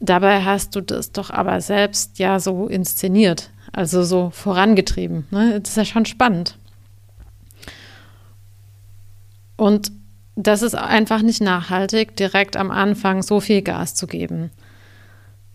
Dabei 0.00 0.42
hast 0.42 0.76
du 0.76 0.80
das 0.80 1.12
doch 1.12 1.30
aber 1.30 1.60
selbst 1.60 2.18
ja 2.18 2.38
so 2.38 2.66
inszeniert, 2.66 3.50
also 3.72 4.02
so 4.02 4.30
vorangetrieben. 4.30 5.26
Ne? 5.30 5.60
Das 5.60 5.70
ist 5.70 5.76
ja 5.76 5.84
schon 5.84 6.04
spannend. 6.04 6.58
Und 9.56 9.90
das 10.34 10.60
ist 10.60 10.74
einfach 10.74 11.22
nicht 11.22 11.40
nachhaltig, 11.40 12.14
direkt 12.16 12.56
am 12.58 12.70
Anfang 12.70 13.22
so 13.22 13.40
viel 13.40 13.62
Gas 13.62 13.94
zu 13.94 14.06
geben. 14.06 14.50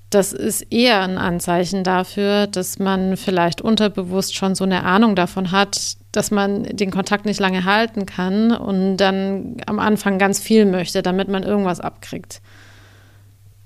Das 0.09 0.33
ist 0.33 0.73
eher 0.73 1.01
ein 1.03 1.17
Anzeichen 1.17 1.83
dafür, 1.83 2.47
dass 2.47 2.79
man 2.79 3.15
vielleicht 3.15 3.61
unterbewusst 3.61 4.35
schon 4.35 4.55
so 4.55 4.65
eine 4.65 4.83
Ahnung 4.83 5.15
davon 5.15 5.51
hat, 5.51 5.95
dass 6.11 6.31
man 6.31 6.63
den 6.63 6.91
Kontakt 6.91 7.25
nicht 7.25 7.39
lange 7.39 7.63
halten 7.63 8.05
kann 8.05 8.51
und 8.51 8.97
dann 8.97 9.57
am 9.67 9.79
Anfang 9.79 10.17
ganz 10.17 10.39
viel 10.39 10.65
möchte, 10.65 11.01
damit 11.01 11.29
man 11.29 11.43
irgendwas 11.43 11.79
abkriegt. 11.79 12.41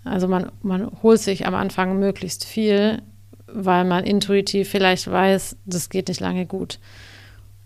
Also 0.05 0.27
man, 0.27 0.51
man 0.61 0.89
holt 1.03 1.19
sich 1.19 1.45
am 1.45 1.55
Anfang 1.55 1.99
möglichst 1.99 2.45
viel, 2.45 3.01
weil 3.47 3.85
man 3.85 4.03
intuitiv 4.03 4.69
vielleicht 4.69 5.09
weiß, 5.09 5.57
das 5.65 5.89
geht 5.89 6.07
nicht 6.07 6.21
lange 6.21 6.45
gut. 6.45 6.79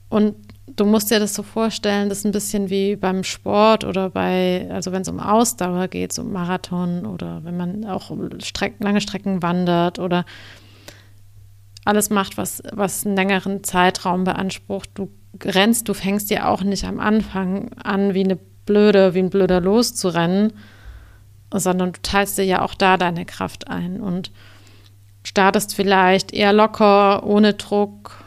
Und 0.10 0.36
du 0.76 0.86
musst 0.86 1.12
dir 1.12 1.20
das 1.20 1.36
so 1.36 1.44
vorstellen, 1.44 2.10
das 2.10 2.20
ist 2.20 2.26
ein 2.26 2.32
bisschen 2.32 2.70
wie 2.70 2.96
beim 2.96 3.24
Sport 3.24 3.84
oder 3.84 4.10
bei, 4.10 4.68
also 4.72 4.92
wenn 4.92 5.02
es 5.02 5.10
um 5.10 5.20
Ausdauer 5.20 5.88
geht, 5.88 6.14
so 6.14 6.24
Marathon 6.24 7.06
oder 7.06 7.44
wenn 7.44 7.58
man 7.58 7.86
auch 7.86 8.12
Streck, 8.40 8.76
lange 8.80 9.02
Strecken 9.02 9.44
wandert 9.44 10.00
oder 10.00 10.26
alles 11.86 12.10
macht, 12.10 12.38
was, 12.38 12.64
was 12.72 13.06
einen 13.06 13.16
längeren 13.16 13.64
Zeitraum 13.64 14.24
beansprucht. 14.24 14.90
Du 14.94 15.10
rennst, 15.44 15.90
du 15.90 15.94
fängst 15.94 16.30
dir 16.30 16.48
auch 16.48 16.64
nicht 16.64 16.86
am 16.86 17.00
Anfang 17.00 17.74
an, 17.74 18.14
wie 18.14 18.24
eine 18.24 18.38
Blöde, 18.66 19.14
wie 19.14 19.20
ein 19.20 19.30
Blöder 19.30 19.62
loszurennen, 19.62 20.54
sondern 21.52 21.94
du 21.94 22.02
teilst 22.02 22.38
dir 22.38 22.46
ja 22.46 22.62
auch 22.62 22.74
da 22.74 22.98
deine 22.98 23.26
Kraft 23.26 23.68
ein 23.68 24.00
und 24.00 24.32
startest 25.24 25.76
vielleicht 25.76 26.34
eher 26.34 26.54
locker, 26.54 27.26
ohne 27.26 27.54
Druck 27.54 28.24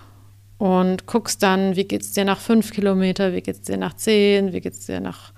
und 0.59 1.07
guckst 1.07 1.43
dann, 1.43 1.77
wie 1.77 1.85
geht 1.85 2.03
es 2.03 2.13
dir 2.13 2.25
nach 2.25 2.39
fünf 2.39 2.73
Kilometer, 2.73 3.33
wie 3.33 3.41
geht 3.41 3.57
es 3.57 3.63
dir 3.63 3.77
nach 3.77 3.95
zehn, 3.95 4.53
wie 4.53 4.61
geht 4.61 4.75
es 4.75 4.87
dir 4.87 5.01
nach 5.01 5.33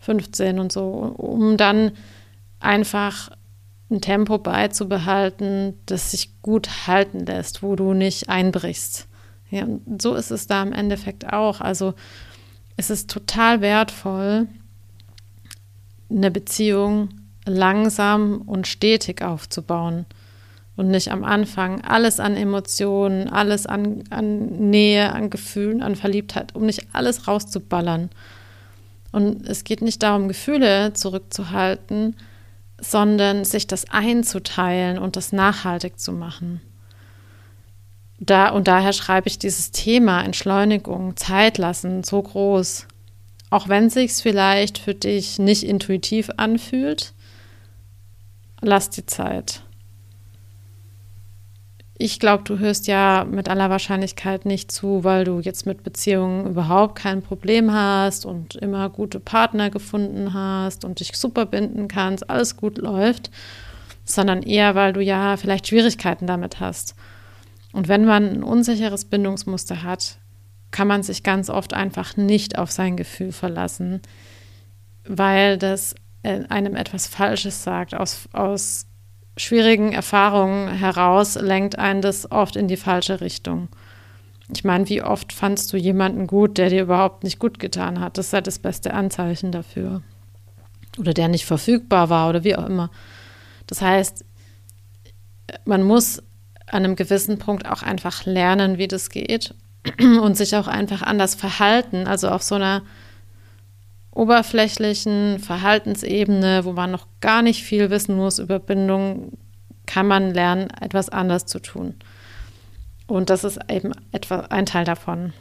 15 0.00 0.58
und 0.58 0.72
so, 0.72 0.88
um 0.88 1.56
dann 1.56 1.92
einfach 2.60 3.30
ein 3.90 4.00
Tempo 4.00 4.38
beizubehalten, 4.38 5.74
das 5.86 6.10
sich 6.10 6.42
gut 6.42 6.86
halten 6.86 7.20
lässt, 7.20 7.62
wo 7.62 7.76
du 7.76 7.94
nicht 7.94 8.28
einbrichst. 8.28 9.06
Ja, 9.50 9.64
und 9.64 10.02
so 10.02 10.14
ist 10.14 10.30
es 10.30 10.46
da 10.48 10.62
im 10.62 10.72
Endeffekt 10.72 11.32
auch. 11.32 11.60
Also 11.60 11.94
es 12.76 12.90
ist 12.90 13.10
total 13.10 13.60
wertvoll, 13.60 14.48
eine 16.10 16.30
Beziehung 16.30 17.08
langsam 17.44 18.42
und 18.42 18.66
stetig 18.66 19.22
aufzubauen 19.22 20.06
und 20.76 20.88
nicht 20.88 21.10
am 21.10 21.24
Anfang 21.24 21.80
alles 21.82 22.20
an 22.20 22.36
Emotionen, 22.36 23.28
alles 23.28 23.66
an, 23.66 24.04
an 24.10 24.70
Nähe, 24.70 25.12
an 25.12 25.30
Gefühlen, 25.30 25.82
an 25.82 25.96
Verliebtheit, 25.96 26.54
um 26.54 26.66
nicht 26.66 26.86
alles 26.92 27.26
rauszuballern. 27.26 28.10
Und 29.12 29.48
es 29.48 29.64
geht 29.64 29.80
nicht 29.80 30.02
darum, 30.02 30.28
Gefühle 30.28 30.92
zurückzuhalten, 30.92 32.16
sondern 32.78 33.44
sich 33.44 33.66
das 33.66 33.90
einzuteilen 33.90 34.98
und 34.98 35.16
das 35.16 35.32
nachhaltig 35.32 35.98
zu 35.98 36.12
machen. 36.12 36.60
Da, 38.18 38.48
und 38.50 38.68
daher 38.68 38.92
schreibe 38.92 39.28
ich 39.28 39.38
dieses 39.38 39.70
Thema 39.70 40.22
Entschleunigung, 40.22 41.16
Zeit 41.16 41.58
lassen 41.58 42.02
so 42.02 42.20
groß. 42.20 42.86
Auch 43.50 43.68
wenn 43.68 43.90
sich 43.90 44.12
vielleicht 44.12 44.78
für 44.78 44.94
dich 44.94 45.38
nicht 45.38 45.62
intuitiv 45.62 46.30
anfühlt, 46.36 47.14
lass 48.60 48.90
die 48.90 49.06
Zeit. 49.06 49.62
Ich 51.98 52.20
glaube, 52.20 52.42
du 52.44 52.58
hörst 52.58 52.88
ja 52.88 53.24
mit 53.24 53.48
aller 53.48 53.70
Wahrscheinlichkeit 53.70 54.44
nicht 54.44 54.70
zu, 54.70 55.02
weil 55.02 55.24
du 55.24 55.40
jetzt 55.40 55.64
mit 55.64 55.82
Beziehungen 55.82 56.46
überhaupt 56.46 56.96
kein 56.96 57.22
Problem 57.22 57.72
hast 57.72 58.26
und 58.26 58.54
immer 58.56 58.90
gute 58.90 59.18
Partner 59.18 59.70
gefunden 59.70 60.34
hast 60.34 60.84
und 60.84 61.00
dich 61.00 61.16
super 61.16 61.46
binden 61.46 61.88
kannst, 61.88 62.28
alles 62.28 62.58
gut 62.58 62.76
läuft, 62.76 63.30
sondern 64.04 64.42
eher, 64.42 64.74
weil 64.74 64.92
du 64.92 65.00
ja 65.00 65.38
vielleicht 65.38 65.68
Schwierigkeiten 65.68 66.26
damit 66.26 66.60
hast. 66.60 66.96
Und 67.72 67.88
wenn 67.88 68.04
man 68.04 68.24
ein 68.24 68.42
unsicheres 68.42 69.06
Bindungsmuster 69.06 69.82
hat, 69.82 70.18
kann 70.70 70.88
man 70.88 71.02
sich 71.02 71.22
ganz 71.22 71.50
oft 71.50 71.74
einfach 71.74 72.16
nicht 72.16 72.58
auf 72.58 72.70
sein 72.70 72.96
Gefühl 72.96 73.32
verlassen, 73.32 74.00
weil 75.04 75.58
das 75.58 75.94
äh, 76.22 76.44
einem 76.48 76.76
etwas 76.76 77.06
Falsches 77.06 77.62
sagt 77.62 77.94
aus, 77.94 78.28
aus 78.32 78.86
schwierigen 79.36 79.92
Erfahrungen 79.92 80.68
heraus 80.68 81.34
lenkt 81.36 81.78
einen 81.78 82.02
das 82.02 82.30
oft 82.30 82.56
in 82.56 82.68
die 82.68 82.76
falsche 82.76 83.20
Richtung. 83.20 83.68
Ich 84.54 84.64
meine, 84.64 84.88
wie 84.88 85.02
oft 85.02 85.32
fandst 85.32 85.72
du 85.72 85.76
jemanden 85.76 86.26
gut, 86.26 86.56
der 86.58 86.70
dir 86.70 86.82
überhaupt 86.82 87.24
nicht 87.24 87.38
gut 87.38 87.58
getan 87.58 88.00
hat? 88.00 88.16
Das 88.16 88.32
halt 88.32 88.46
das 88.46 88.58
beste 88.58 88.94
Anzeichen 88.94 89.50
dafür. 89.50 90.02
Oder 90.98 91.14
der 91.14 91.28
nicht 91.28 91.46
verfügbar 91.46 92.10
war 92.10 92.28
oder 92.28 92.44
wie 92.44 92.56
auch 92.56 92.66
immer. 92.66 92.90
Das 93.66 93.82
heißt, 93.82 94.24
man 95.64 95.82
muss 95.82 96.22
an 96.66 96.84
einem 96.84 96.96
gewissen 96.96 97.38
Punkt 97.38 97.68
auch 97.68 97.82
einfach 97.82 98.24
lernen, 98.24 98.78
wie 98.78 98.88
das 98.88 99.10
geht 99.10 99.54
und 100.22 100.36
sich 100.36 100.56
auch 100.56 100.68
einfach 100.68 101.02
anders 101.02 101.34
verhalten. 101.34 102.06
Also 102.06 102.28
auf 102.28 102.42
so 102.42 102.54
einer 102.54 102.82
oberflächlichen 104.10 105.38
Verhaltensebene, 105.38 106.64
wo 106.64 106.72
man 106.72 106.90
noch 106.90 107.06
gar 107.20 107.42
nicht 107.42 107.62
viel 107.62 107.90
wissen 107.90 108.16
muss 108.16 108.38
über 108.38 108.58
Bindung, 108.58 109.32
kann 109.84 110.06
man 110.06 110.32
lernen, 110.32 110.70
etwas 110.80 111.10
anders 111.10 111.46
zu 111.46 111.60
tun. 111.60 111.94
Und 113.06 113.30
das 113.30 113.44
ist 113.44 113.58
eben 113.70 113.92
etwa 114.12 114.40
ein 114.50 114.66
Teil 114.66 114.84
davon. 114.84 115.32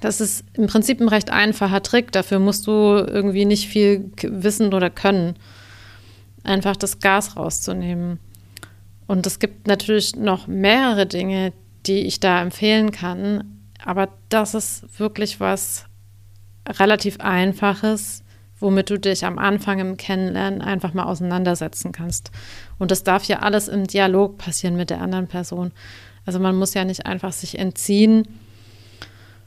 Das 0.00 0.20
ist 0.20 0.44
im 0.52 0.66
Prinzip 0.66 1.00
ein 1.00 1.08
recht 1.08 1.30
einfacher 1.30 1.82
Trick. 1.82 2.12
Dafür 2.12 2.38
musst 2.38 2.66
du 2.66 2.72
irgendwie 2.72 3.46
nicht 3.46 3.68
viel 3.68 4.10
wissen 4.22 4.74
oder 4.74 4.90
können. 4.90 5.36
Einfach 6.44 6.76
das 6.76 6.98
Gas 6.98 7.36
rauszunehmen. 7.36 8.18
Und 9.06 9.26
es 9.26 9.38
gibt 9.38 9.66
natürlich 9.66 10.16
noch 10.16 10.48
mehrere 10.48 11.06
Dinge, 11.06 11.52
die 11.86 12.00
ich 12.00 12.20
da 12.20 12.42
empfehlen 12.42 12.90
kann. 12.90 13.44
Aber 13.84 14.08
das 14.28 14.54
ist 14.54 14.98
wirklich 14.98 15.40
was, 15.40 15.86
relativ 16.68 17.20
Einfaches, 17.20 18.22
womit 18.58 18.90
du 18.90 18.98
dich 18.98 19.24
am 19.24 19.38
Anfang 19.38 19.78
im 19.78 19.96
Kennenlernen 19.96 20.62
einfach 20.62 20.94
mal 20.94 21.04
auseinandersetzen 21.04 21.92
kannst. 21.92 22.30
Und 22.78 22.90
das 22.90 23.04
darf 23.04 23.24
ja 23.24 23.40
alles 23.40 23.68
im 23.68 23.86
Dialog 23.86 24.38
passieren 24.38 24.76
mit 24.76 24.90
der 24.90 25.00
anderen 25.00 25.28
Person. 25.28 25.72
Also 26.24 26.40
man 26.40 26.56
muss 26.56 26.74
ja 26.74 26.84
nicht 26.84 27.06
einfach 27.06 27.32
sich 27.32 27.58
entziehen 27.58 28.26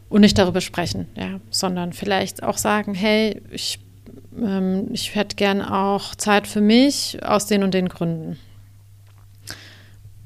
und 0.10 0.22
nicht 0.22 0.38
darüber 0.38 0.62
sprechen, 0.62 1.08
ja, 1.16 1.40
sondern 1.50 1.94
vielleicht 1.94 2.44
auch 2.44 2.58
sagen, 2.58 2.94
hey, 2.94 3.42
ich, 3.52 3.80
ähm, 4.40 4.88
ich 4.92 5.16
hätte 5.16 5.36
gern 5.36 5.62
auch 5.62 6.16
Zeit 6.16 6.48
für 6.48 6.62
mich 6.62 7.20
aus 7.24 7.48
den 7.48 7.64
und 7.64 7.74
den 7.74 7.90
Gründen. 7.90 8.38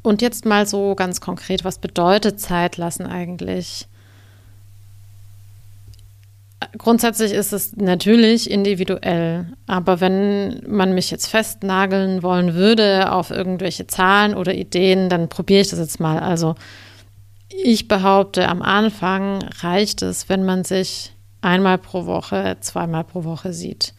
Und 0.03 0.21
jetzt 0.21 0.45
mal 0.45 0.67
so 0.67 0.95
ganz 0.95 1.21
konkret, 1.21 1.63
was 1.63 1.79
bedeutet 1.79 2.39
Zeit 2.39 2.77
lassen 2.77 3.05
eigentlich? 3.07 3.87
Grundsätzlich 6.77 7.31
ist 7.31 7.53
es 7.53 7.75
natürlich 7.75 8.49
individuell, 8.49 9.47
aber 9.67 9.99
wenn 10.01 10.61
man 10.67 10.93
mich 10.93 11.11
jetzt 11.11 11.27
festnageln 11.27 12.23
wollen 12.23 12.53
würde 12.53 13.11
auf 13.11 13.31
irgendwelche 13.31 13.87
Zahlen 13.87 14.35
oder 14.35 14.53
Ideen, 14.53 15.09
dann 15.09 15.29
probiere 15.29 15.61
ich 15.61 15.69
das 15.69 15.79
jetzt 15.79 15.99
mal. 15.99 16.19
Also 16.19 16.55
ich 17.49 17.87
behaupte, 17.87 18.47
am 18.47 18.61
Anfang 18.61 19.43
reicht 19.61 20.01
es, 20.01 20.29
wenn 20.29 20.43
man 20.43 20.63
sich 20.63 21.13
einmal 21.41 21.77
pro 21.77 22.05
Woche, 22.05 22.57
zweimal 22.61 23.03
pro 23.03 23.23
Woche 23.23 23.53
sieht. 23.53 23.93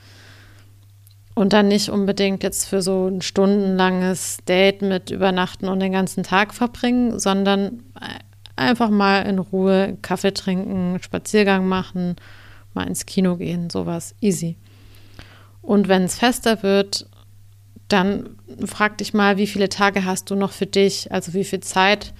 Und 1.34 1.52
dann 1.52 1.68
nicht 1.68 1.88
unbedingt 1.88 2.42
jetzt 2.44 2.66
für 2.66 2.80
so 2.80 3.08
ein 3.08 3.20
stundenlanges 3.20 4.38
Date 4.46 4.82
mit 4.82 5.10
Übernachten 5.10 5.68
und 5.68 5.80
den 5.80 5.92
ganzen 5.92 6.22
Tag 6.22 6.54
verbringen, 6.54 7.18
sondern 7.18 7.82
einfach 8.54 8.90
mal 8.90 9.22
in 9.22 9.40
Ruhe 9.40 9.98
Kaffee 10.00 10.32
trinken, 10.32 11.00
Spaziergang 11.02 11.66
machen 11.66 12.16
mal 12.74 12.86
ins 12.86 13.06
Kino 13.06 13.36
gehen, 13.36 13.70
sowas, 13.70 14.14
easy. 14.20 14.56
Und 15.62 15.88
wenn 15.88 16.02
es 16.02 16.18
fester 16.18 16.62
wird, 16.62 17.06
dann 17.88 18.36
frag 18.66 18.98
dich 18.98 19.14
mal, 19.14 19.36
wie 19.36 19.46
viele 19.46 19.68
Tage 19.68 20.04
hast 20.04 20.30
du 20.30 20.34
noch 20.34 20.52
für 20.52 20.66
dich? 20.66 21.10
Also 21.12 21.32
wie 21.32 21.44
viel 21.44 21.60
Zeit 21.60 22.12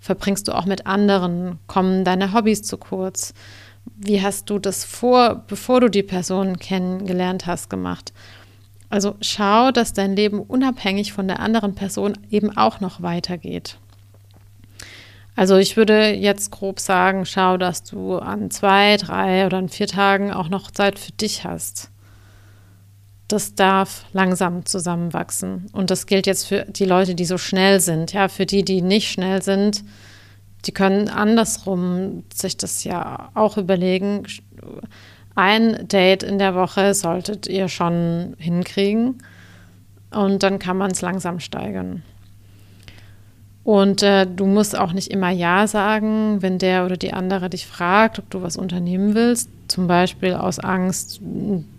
verbringst 0.00 0.48
du 0.48 0.52
auch 0.52 0.66
mit 0.66 0.86
anderen? 0.86 1.58
Kommen 1.66 2.04
deine 2.04 2.32
Hobbys 2.32 2.62
zu 2.62 2.76
kurz? 2.76 3.32
Wie 3.96 4.22
hast 4.22 4.50
du 4.50 4.58
das 4.58 4.84
vor, 4.84 5.44
bevor 5.46 5.80
du 5.80 5.88
die 5.88 6.02
Person 6.02 6.58
kennengelernt 6.58 7.46
hast, 7.46 7.70
gemacht? 7.70 8.12
Also 8.92 9.14
schau, 9.22 9.70
dass 9.70 9.94
dein 9.94 10.16
Leben 10.16 10.38
unabhängig 10.38 11.14
von 11.14 11.26
der 11.26 11.40
anderen 11.40 11.74
Person 11.74 12.12
eben 12.30 12.54
auch 12.54 12.80
noch 12.80 13.00
weitergeht. 13.00 13.78
Also 15.34 15.56
ich 15.56 15.78
würde 15.78 16.10
jetzt 16.10 16.50
grob 16.50 16.78
sagen, 16.78 17.24
schau, 17.24 17.56
dass 17.56 17.84
du 17.84 18.18
an 18.18 18.50
zwei, 18.50 18.98
drei 18.98 19.46
oder 19.46 19.56
an 19.56 19.70
vier 19.70 19.86
Tagen 19.86 20.30
auch 20.30 20.50
noch 20.50 20.70
Zeit 20.70 20.98
für 20.98 21.12
dich 21.12 21.44
hast. 21.44 21.88
Das 23.28 23.54
darf 23.54 24.04
langsam 24.12 24.66
zusammenwachsen. 24.66 25.70
Und 25.72 25.90
das 25.90 26.04
gilt 26.04 26.26
jetzt 26.26 26.44
für 26.44 26.66
die 26.68 26.84
Leute, 26.84 27.14
die 27.14 27.24
so 27.24 27.38
schnell 27.38 27.80
sind. 27.80 28.12
Ja, 28.12 28.28
für 28.28 28.44
die, 28.44 28.62
die 28.62 28.82
nicht 28.82 29.10
schnell 29.10 29.40
sind, 29.40 29.84
die 30.66 30.72
können 30.72 31.08
andersrum 31.08 32.24
sich 32.34 32.58
das 32.58 32.84
ja 32.84 33.30
auch 33.32 33.56
überlegen. 33.56 34.26
Ein 35.34 35.88
Date 35.88 36.22
in 36.22 36.38
der 36.38 36.54
Woche 36.54 36.94
solltet 36.94 37.46
ihr 37.46 37.68
schon 37.68 38.34
hinkriegen. 38.38 39.18
Und 40.10 40.42
dann 40.42 40.58
kann 40.58 40.76
man 40.76 40.90
es 40.90 41.00
langsam 41.00 41.40
steigern. 41.40 42.02
Und 43.64 44.02
äh, 44.02 44.26
du 44.26 44.46
musst 44.46 44.76
auch 44.76 44.92
nicht 44.92 45.08
immer 45.08 45.30
Ja 45.30 45.66
sagen, 45.66 46.42
wenn 46.42 46.58
der 46.58 46.84
oder 46.84 46.96
die 46.96 47.12
andere 47.12 47.48
dich 47.48 47.66
fragt, 47.66 48.18
ob 48.18 48.28
du 48.28 48.42
was 48.42 48.56
unternehmen 48.56 49.14
willst. 49.14 49.48
Zum 49.68 49.86
Beispiel 49.86 50.34
aus 50.34 50.58
Angst, 50.58 51.20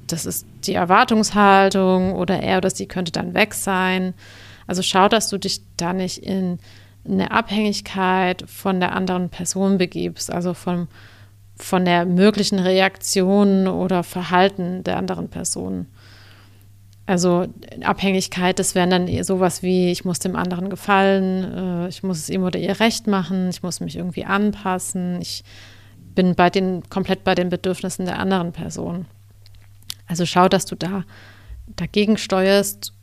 das 0.07 0.25
ist 0.25 0.45
die 0.65 0.73
Erwartungshaltung 0.73 2.13
oder 2.13 2.39
er 2.39 2.57
oder 2.57 2.69
sie 2.69 2.87
könnte 2.87 3.11
dann 3.11 3.33
weg 3.33 3.53
sein. 3.53 4.13
Also 4.65 4.81
schau, 4.81 5.09
dass 5.09 5.29
du 5.29 5.37
dich 5.37 5.61
da 5.75 5.91
nicht 5.91 6.19
in 6.19 6.59
eine 7.05 7.31
Abhängigkeit 7.31 8.45
von 8.47 8.79
der 8.79 8.95
anderen 8.95 9.27
Person 9.27 9.77
begibst, 9.77 10.31
also 10.31 10.53
von, 10.53 10.87
von 11.63 11.85
der 11.85 12.05
möglichen 12.05 12.59
Reaktion 12.59 13.67
oder 13.67 14.03
Verhalten 14.03 14.83
der 14.83 14.97
anderen 14.97 15.29
Person. 15.29 15.87
Also 17.05 17.47
Abhängigkeit, 17.83 18.59
das 18.59 18.75
wären 18.75 18.89
dann 18.89 19.23
sowas 19.23 19.61
wie, 19.61 19.91
ich 19.91 20.05
muss 20.05 20.19
dem 20.19 20.35
anderen 20.35 20.69
gefallen, 20.69 21.85
äh, 21.85 21.87
ich 21.89 22.03
muss 22.03 22.17
es 22.17 22.29
ihm 22.29 22.43
oder 22.43 22.59
ihr 22.59 22.79
recht 22.79 23.07
machen, 23.07 23.49
ich 23.49 23.61
muss 23.61 23.81
mich 23.81 23.97
irgendwie 23.97 24.23
anpassen, 24.25 25.21
ich 25.21 25.43
bin 26.15 26.35
bei 26.35 26.49
den, 26.49 26.87
komplett 26.89 27.23
bei 27.23 27.35
den 27.35 27.49
Bedürfnissen 27.49 28.05
der 28.05 28.19
anderen 28.19 28.53
Person. 28.53 29.05
Also 30.07 30.25
schau, 30.25 30.47
dass 30.47 30.65
du 30.65 30.75
da 30.75 31.03
dagegen 31.75 32.17
steuerst, 32.17 32.93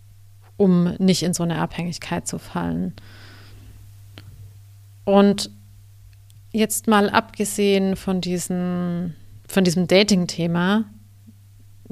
um 0.57 0.95
nicht 0.99 1.23
in 1.23 1.35
so 1.35 1.43
eine 1.43 1.59
Abhängigkeit 1.59 2.27
zu 2.27 2.39
fallen. 2.39 2.95
Und 5.05 5.51
jetzt 6.53 6.87
mal 6.87 7.11
abgesehen 7.11 7.97
von, 7.97 8.21
diesen, 8.21 9.15
von 9.49 9.65
diesem 9.65 9.87
Dating-Thema, 9.87 10.85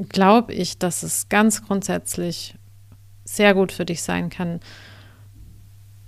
glaube 0.09 0.53
ich, 0.55 0.79
dass 0.79 1.03
es 1.03 1.29
ganz 1.29 1.64
grundsätzlich 1.64 2.55
sehr 3.25 3.55
gut 3.55 3.73
für 3.73 3.85
dich 3.85 4.03
sein 4.03 4.31
kann, 4.31 4.61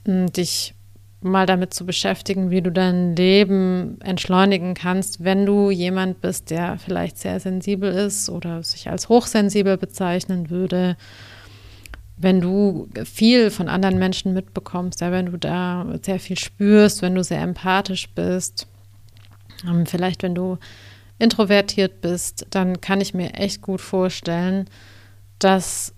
dich 0.07 0.75
mal 1.23 1.45
damit 1.47 1.75
zu 1.75 1.85
beschäftigen, 1.85 2.51
wie 2.51 2.63
du 2.63 2.73
dein 2.73 3.15
Leben 3.15 4.01
entschleunigen 4.01 4.75
kannst, 4.75 5.23
wenn 5.23 5.45
du 5.45 5.71
jemand 5.71 6.21
bist, 6.21 6.51
der 6.51 6.79
vielleicht 6.79 7.19
sehr 7.19 7.41
sensibel 7.41 7.93
ist 7.93 8.31
oder 8.31 8.63
sich 8.63 8.89
als 8.89 9.09
hochsensibel 9.09 9.77
bezeichnen 9.77 10.49
würde. 10.49 10.97
Wenn 12.23 12.41
du 12.41 12.89
viel 13.05 13.51
von 13.51 13.69
anderen 13.69 13.99
Menschen 13.99 14.35
mitbekommst, 14.35 15.01
ja, 15.01 15.11
wenn 15.11 15.27
du 15.27 15.39
da 15.39 15.87
sehr 16.03 16.21
viel 16.21 16.39
spürst, 16.39 17.01
wenn 17.01 17.15
du 17.15 17.25
sehr 17.25 17.41
empathisch 17.41 18.11
bist, 18.11 18.67
ähm, 19.67 19.87
vielleicht 19.87 20.23
wenn 20.23 20.35
du 20.35 20.59
introvertiert 21.19 22.01
bist, 22.01 22.47
dann 22.51 22.81
kann 22.81 23.01
ich 23.01 23.15
mir 23.15 23.35
echt 23.35 23.63
gut 23.63 23.81
vorstellen, 23.81 24.69
dass 25.39 25.95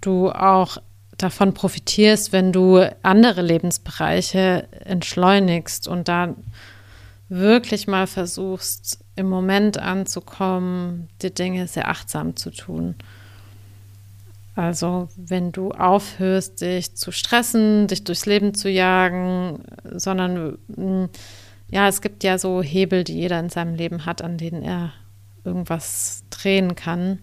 du 0.00 0.30
auch 0.30 0.78
davon 1.16 1.54
profitierst, 1.54 2.32
wenn 2.32 2.52
du 2.52 2.84
andere 3.02 3.42
Lebensbereiche 3.42 4.68
entschleunigst 4.84 5.88
und 5.88 6.08
da 6.08 6.34
wirklich 7.28 7.86
mal 7.86 8.06
versuchst, 8.06 8.98
im 9.16 9.28
Moment 9.28 9.78
anzukommen, 9.78 11.08
die 11.22 11.32
Dinge 11.32 11.66
sehr 11.66 11.88
achtsam 11.88 12.36
zu 12.36 12.50
tun. 12.50 12.94
Also 14.54 15.08
wenn 15.16 15.50
du 15.50 15.70
aufhörst, 15.70 16.60
dich 16.60 16.94
zu 16.94 17.10
stressen, 17.10 17.86
dich 17.86 18.04
durchs 18.04 18.26
Leben 18.26 18.54
zu 18.54 18.68
jagen, 18.68 19.60
sondern 19.92 20.58
mm, 20.68 21.06
ja, 21.70 21.88
es 21.88 22.02
gibt 22.02 22.22
ja 22.22 22.36
so 22.36 22.62
Hebel, 22.62 23.02
die 23.02 23.14
jeder 23.14 23.40
in 23.40 23.48
seinem 23.48 23.74
Leben 23.74 24.04
hat, 24.04 24.20
an 24.20 24.36
denen 24.36 24.62
er 24.62 24.92
irgendwas 25.42 26.24
drehen 26.28 26.74
kann. 26.74 27.18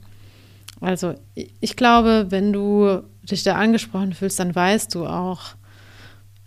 Also 0.82 1.14
ich 1.34 1.76
glaube, 1.76 2.28
wenn 2.30 2.52
du 2.52 3.04
dich 3.22 3.44
da 3.44 3.56
angesprochen 3.56 4.14
fühlst, 4.14 4.40
dann 4.40 4.56
weißt 4.56 4.96
du 4.96 5.06
auch, 5.06 5.56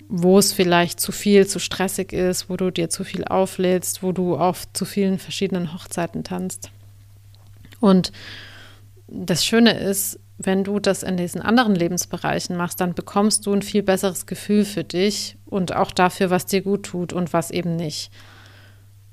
wo 0.09 0.39
es 0.39 0.53
vielleicht 0.53 1.01
zu 1.01 1.13
viel, 1.13 1.47
zu 1.47 1.59
stressig 1.59 2.13
ist, 2.13 2.51
wo 2.51 2.57
du 2.57 2.71
dir 2.71 2.91
zu 2.91 3.05
viel 3.05 3.25
auflädst, 3.25 4.03
wo 4.03 4.13
du 4.13 4.37
auf 4.37 4.71
zu 4.73 4.85
vielen 4.85 5.19
verschiedenen 5.19 5.73
Hochzeiten 5.73 6.25
tanzt. 6.25 6.71
Und 7.81 8.13
das 9.13 9.45
Schöne 9.45 9.79
ist, 9.79 10.19
wenn 10.39 10.65
du 10.65 10.81
das 10.81 11.03
in 11.03 11.17
diesen 11.17 11.43
anderen 11.43 11.75
Lebensbereichen 11.75 12.57
machst, 12.57 12.81
dann 12.81 12.95
bekommst 12.95 13.47
du 13.47 13.53
ein 13.53 13.63
viel 13.63 13.83
besseres 13.83 14.27
Gefühl 14.27 14.65
für 14.65 14.83
dich 14.83 15.37
und 15.47 15.75
auch 15.77 15.93
dafür, 15.93 16.31
was 16.31 16.47
dir 16.47 16.63
gut 16.63 16.85
tut 16.85 17.13
und 17.13 17.33
was 17.33 17.51
eben 17.51 17.77
nicht. 17.77 18.11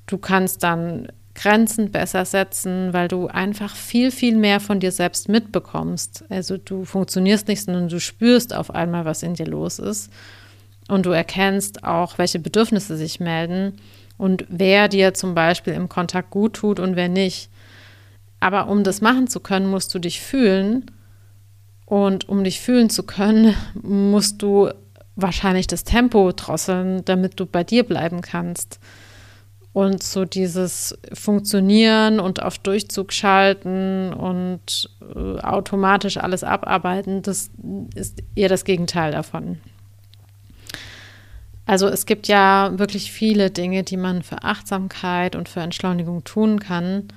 Du 0.07 0.17
kannst 0.17 0.63
dann 0.63 1.09
Grenzen 1.35 1.91
besser 1.91 2.25
setzen, 2.25 2.93
weil 2.93 3.07
du 3.07 3.27
einfach 3.27 3.75
viel, 3.75 4.12
viel 4.12 4.35
mehr 4.35 4.59
von 4.59 4.79
dir 4.79 4.91
selbst 4.91 5.29
mitbekommst. 5.29 6.25
Also 6.29 6.57
du 6.57 6.83
funktionierst 6.83 7.47
nicht, 7.47 7.63
sondern 7.63 7.89
du 7.89 7.99
spürst 7.99 8.53
auf 8.55 8.73
einmal, 8.73 9.05
was 9.05 9.21
in 9.21 9.35
dir 9.35 9.45
los 9.45 9.79
ist. 9.79 10.12
Und 10.88 11.05
du 11.05 11.12
erkennst 11.12 11.83
auch, 11.83 12.17
welche 12.17 12.39
Bedürfnisse 12.39 12.97
sich 12.97 13.19
melden 13.19 13.73
und 14.17 14.45
wer 14.49 14.88
dir 14.88 15.13
zum 15.13 15.35
Beispiel 15.35 15.73
im 15.73 15.88
Kontakt 15.88 16.31
gut 16.31 16.53
tut 16.53 16.79
und 16.79 16.95
wer 16.95 17.09
nicht. 17.09 17.49
Aber 18.39 18.67
um 18.67 18.84
das 18.84 19.02
machen 19.02 19.28
zu 19.28 19.39
können, 19.39 19.67
musst 19.67 19.93
du 19.93 19.99
dich 19.99 20.21
fühlen. 20.21 20.91
Und 21.86 22.30
um 22.30 22.43
dich 22.43 22.62
fühlen 22.62 22.89
zu 22.89 23.04
können, 23.04 23.56
musst 23.82 24.41
du 24.41 24.69
wahrscheinlich 25.15 25.67
das 25.67 25.84
Tempo 25.84 26.32
drosseln, 26.32 27.04
damit 27.06 27.39
du 27.39 27.45
bei 27.45 27.63
dir 27.63 27.84
bleiben 27.84 28.21
kannst. 28.21 28.80
Und 29.73 30.02
so 30.02 30.25
dieses 30.25 30.97
Funktionieren 31.13 32.19
und 32.19 32.41
auf 32.41 32.58
Durchzug 32.58 33.13
schalten 33.13 34.13
und 34.13 34.89
äh, 35.02 35.39
automatisch 35.39 36.17
alles 36.17 36.43
abarbeiten, 36.43 37.21
das 37.21 37.52
ist 37.93 38.23
eher 38.36 38.49
das 38.49 38.65
Gegenteil 38.65 39.12
davon. 39.12 39.60
Also 41.65 41.88
es 41.88 42.08
gibt 42.08 42.28
ja 42.28 42.71
wirklich 42.80 43.12
viele 43.12 43.52
Dinge, 43.52 43.84
die 43.84 43.97
man 43.97 44.23
für 44.23 44.41
Achtsamkeit 44.41 45.36
und 45.36 45.47
für 45.47 45.60
Entschleunigung 45.60 46.23
tun 46.23 46.60
kann. 46.60 47.10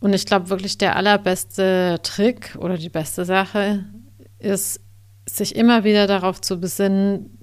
Und 0.00 0.12
ich 0.12 0.26
glaube 0.26 0.50
wirklich, 0.50 0.78
der 0.78 0.96
allerbeste 0.96 1.98
Trick 2.02 2.56
oder 2.58 2.76
die 2.76 2.90
beste 2.90 3.24
Sache 3.24 3.84
ist, 4.38 4.80
sich 5.28 5.56
immer 5.56 5.84
wieder 5.84 6.06
darauf 6.06 6.40
zu 6.40 6.60
besinnen, 6.60 7.38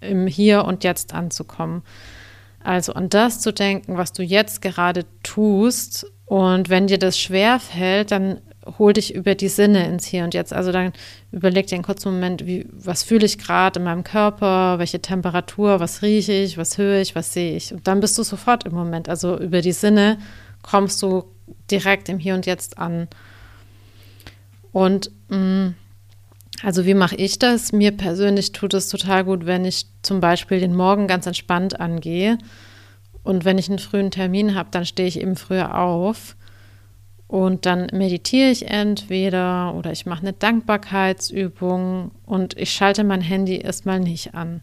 im 0.00 0.26
Hier 0.26 0.64
und 0.64 0.84
Jetzt 0.84 1.14
anzukommen. 1.14 1.82
Also 2.62 2.94
an 2.94 3.10
das 3.10 3.40
zu 3.40 3.52
denken, 3.52 3.96
was 3.98 4.12
du 4.12 4.22
jetzt 4.22 4.62
gerade 4.62 5.04
tust. 5.22 6.10
Und 6.24 6.70
wenn 6.70 6.86
dir 6.86 6.98
das 6.98 7.18
schwer 7.18 7.60
fällt, 7.60 8.10
dann 8.10 8.40
hol 8.78 8.94
dich 8.94 9.14
über 9.14 9.34
die 9.34 9.48
Sinne 9.48 9.86
ins 9.86 10.06
Hier 10.06 10.24
und 10.24 10.32
Jetzt. 10.32 10.54
Also 10.54 10.72
dann 10.72 10.92
überleg 11.32 11.66
dir 11.66 11.74
einen 11.74 11.84
kurzen 11.84 12.12
Moment, 12.12 12.46
wie, 12.46 12.66
was 12.72 13.02
fühle 13.02 13.26
ich 13.26 13.36
gerade 13.36 13.78
in 13.78 13.84
meinem 13.84 14.04
Körper, 14.04 14.78
welche 14.78 15.02
Temperatur, 15.02 15.80
was 15.80 16.00
rieche 16.00 16.32
ich, 16.32 16.56
was 16.56 16.78
höre 16.78 17.00
ich, 17.00 17.14
was 17.14 17.34
sehe 17.34 17.56
ich. 17.56 17.74
Und 17.74 17.86
dann 17.86 18.00
bist 18.00 18.16
du 18.16 18.22
sofort 18.22 18.64
im 18.64 18.72
Moment. 18.72 19.10
Also 19.10 19.38
über 19.38 19.60
die 19.60 19.72
Sinne 19.72 20.18
kommst 20.64 21.00
du 21.02 21.24
direkt 21.70 22.08
im 22.08 22.18
Hier 22.18 22.34
und 22.34 22.46
Jetzt 22.46 22.78
an. 22.78 23.06
Und 24.72 25.12
mh, 25.28 25.36
mm, 25.36 25.74
also 26.62 26.86
wie 26.86 26.94
mache 26.94 27.16
ich 27.16 27.38
das? 27.38 27.72
Mir 27.72 27.92
persönlich 27.92 28.52
tut 28.52 28.74
es 28.74 28.88
total 28.88 29.24
gut, 29.24 29.44
wenn 29.44 29.64
ich 29.64 29.86
zum 30.02 30.20
Beispiel 30.20 30.60
den 30.60 30.74
Morgen 30.74 31.06
ganz 31.06 31.26
entspannt 31.26 31.78
angehe. 31.78 32.38
Und 33.22 33.44
wenn 33.44 33.58
ich 33.58 33.68
einen 33.68 33.78
frühen 33.78 34.10
Termin 34.10 34.54
habe, 34.54 34.70
dann 34.70 34.86
stehe 34.86 35.08
ich 35.08 35.20
eben 35.20 35.36
früher 35.36 35.78
auf. 35.78 36.36
Und 37.26 37.66
dann 37.66 37.88
meditiere 37.92 38.50
ich 38.50 38.68
entweder 38.68 39.74
oder 39.74 39.92
ich 39.92 40.06
mache 40.06 40.22
eine 40.22 40.32
Dankbarkeitsübung 40.32 42.12
und 42.24 42.56
ich 42.56 42.72
schalte 42.72 43.02
mein 43.04 43.22
Handy 43.22 43.58
erstmal 43.58 44.00
nicht 44.00 44.34
an. 44.34 44.60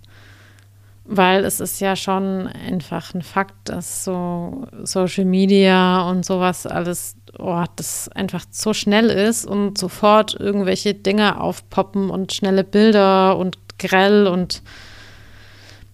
Weil 1.04 1.46
es 1.46 1.60
ist 1.60 1.82
ja 1.82 1.96
schon 1.96 2.48
einfach 2.48 3.14
ein 3.14 3.24
Fakt, 3.24 3.70
dass 3.70 4.04
so 4.04 4.68
Social 4.84 5.26
Media 5.26 6.08
und 6.10 6.26
sowas 6.26 6.66
alles 6.68 7.16
oh, 7.38 7.64
das 7.76 8.10
einfach 8.10 8.46
so 8.52 8.74
schnell 8.74 9.10
ist 9.10 9.46
und 9.46 9.78
sofort 9.78 10.40
irgendwelche 10.40 10.94
Dinge 10.94 11.40
aufpoppen 11.42 12.10
und 12.10 12.34
schnelle 12.34 12.64
Bilder 12.64 13.38
und 13.38 13.58
grell 13.80 14.28
und 14.28 14.62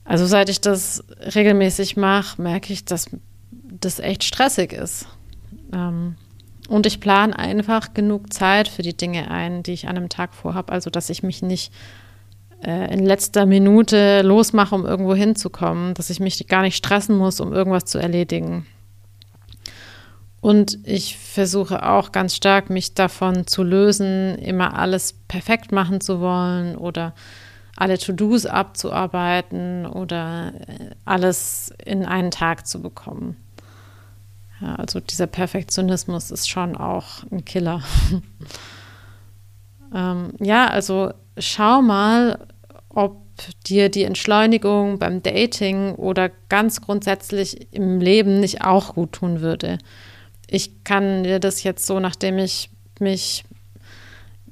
also 0.03 0.25
seit 0.25 0.49
ich 0.49 0.61
das 0.61 1.03
regelmäßig 1.35 1.97
mache, 1.97 2.41
merke 2.41 2.71
ich, 2.71 2.85
dass 2.85 3.09
das 3.51 3.99
echt 3.99 4.23
stressig 4.23 4.71
ist. 4.71 5.05
Ähm, 5.73 6.15
und 6.69 6.85
ich 6.85 7.01
plane 7.01 7.37
einfach 7.37 7.93
genug 7.93 8.31
Zeit 8.31 8.69
für 8.69 8.83
die 8.83 8.95
Dinge 8.95 9.29
ein, 9.29 9.63
die 9.63 9.73
ich 9.73 9.87
an 9.87 9.97
einem 9.97 10.09
Tag 10.09 10.33
vorhabe. 10.33 10.71
Also, 10.71 10.89
dass 10.89 11.09
ich 11.09 11.23
mich 11.23 11.41
nicht 11.41 11.73
in 12.61 13.05
letzter 13.05 13.45
Minute 13.45 14.21
losmache, 14.23 14.73
um 14.73 14.85
irgendwo 14.85 15.13
hinzukommen, 15.13 15.93
dass 15.93 16.09
ich 16.09 16.19
mich 16.19 16.47
gar 16.47 16.63
nicht 16.63 16.75
stressen 16.75 17.17
muss, 17.17 17.39
um 17.39 17.53
irgendwas 17.53 17.85
zu 17.85 17.99
erledigen. 17.99 18.65
Und 20.41 20.79
ich 20.83 21.17
versuche 21.17 21.87
auch 21.87 22.11
ganz 22.11 22.35
stark, 22.35 22.69
mich 22.69 22.93
davon 22.93 23.47
zu 23.47 23.63
lösen, 23.63 24.35
immer 24.37 24.77
alles 24.77 25.13
perfekt 25.27 25.71
machen 25.71 25.99
zu 25.99 26.19
wollen 26.19 26.75
oder 26.75 27.13
alle 27.75 27.97
To-Dos 27.97 28.45
abzuarbeiten 28.45 29.85
oder 29.85 30.53
äh, 30.67 30.95
alles 31.05 31.73
in 31.83 32.05
einen 32.05 32.31
Tag 32.31 32.65
zu 32.65 32.81
bekommen. 32.81 33.37
Ja, 34.61 34.75
also 34.75 34.99
dieser 34.99 35.27
Perfektionismus 35.27 36.31
ist 36.31 36.49
schon 36.49 36.75
auch 36.75 37.23
ein 37.31 37.45
Killer. 37.45 37.83
ähm, 39.93 40.33
ja, 40.39 40.67
also 40.67 41.13
schau 41.39 41.81
mal, 41.81 42.47
ob 42.89 43.21
dir 43.67 43.89
die 43.89 44.03
Entschleunigung 44.03 44.99
beim 44.99 45.21
Dating 45.21 45.93
oder 45.95 46.31
ganz 46.49 46.81
grundsätzlich 46.81 47.71
im 47.71 47.99
Leben 47.99 48.39
nicht 48.39 48.63
auch 48.63 48.95
gut 48.95 49.13
tun 49.13 49.41
würde 49.41 49.77
ich 50.47 50.83
kann 50.83 51.23
dir 51.23 51.39
das 51.39 51.63
jetzt 51.63 51.85
so, 51.85 51.99
nachdem 51.99 52.37
ich 52.39 52.69
mich 52.99 53.43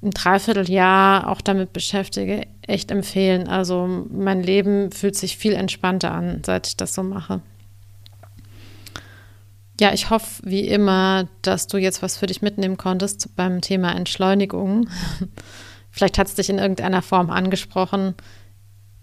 ein 0.04 0.12
Dreivierteljahr 0.12 1.30
auch 1.30 1.42
damit 1.42 1.74
beschäftige, 1.74 2.46
echt 2.62 2.92
empfehlen. 2.92 3.48
Also 3.48 4.06
mein 4.12 4.44
Leben 4.44 4.92
fühlt 4.92 5.16
sich 5.16 5.38
viel 5.38 5.54
entspannter 5.54 6.12
an, 6.12 6.42
seit 6.46 6.68
ich 6.68 6.78
das 6.78 6.94
so 6.94 7.02
mache. 7.02 7.42
Ja, 9.80 9.94
ich 9.94 10.10
hoffe 10.10 10.44
wie 10.44 10.68
immer, 10.68 11.28
dass 11.42 11.68
du 11.68 11.78
jetzt 11.78 12.02
was 12.02 12.18
für 12.18 12.28
dich 12.28 12.42
mitnehmen 12.42 12.78
konntest 12.78 13.36
beim 13.36 13.62
Thema 13.62 13.96
Entschleunigung. 13.96 14.90
Vielleicht 15.96 16.18
hat 16.18 16.28
es 16.28 16.36
dich 16.36 16.50
in 16.50 16.58
irgendeiner 16.58 17.02
Form 17.02 17.30
angesprochen. 17.30 18.16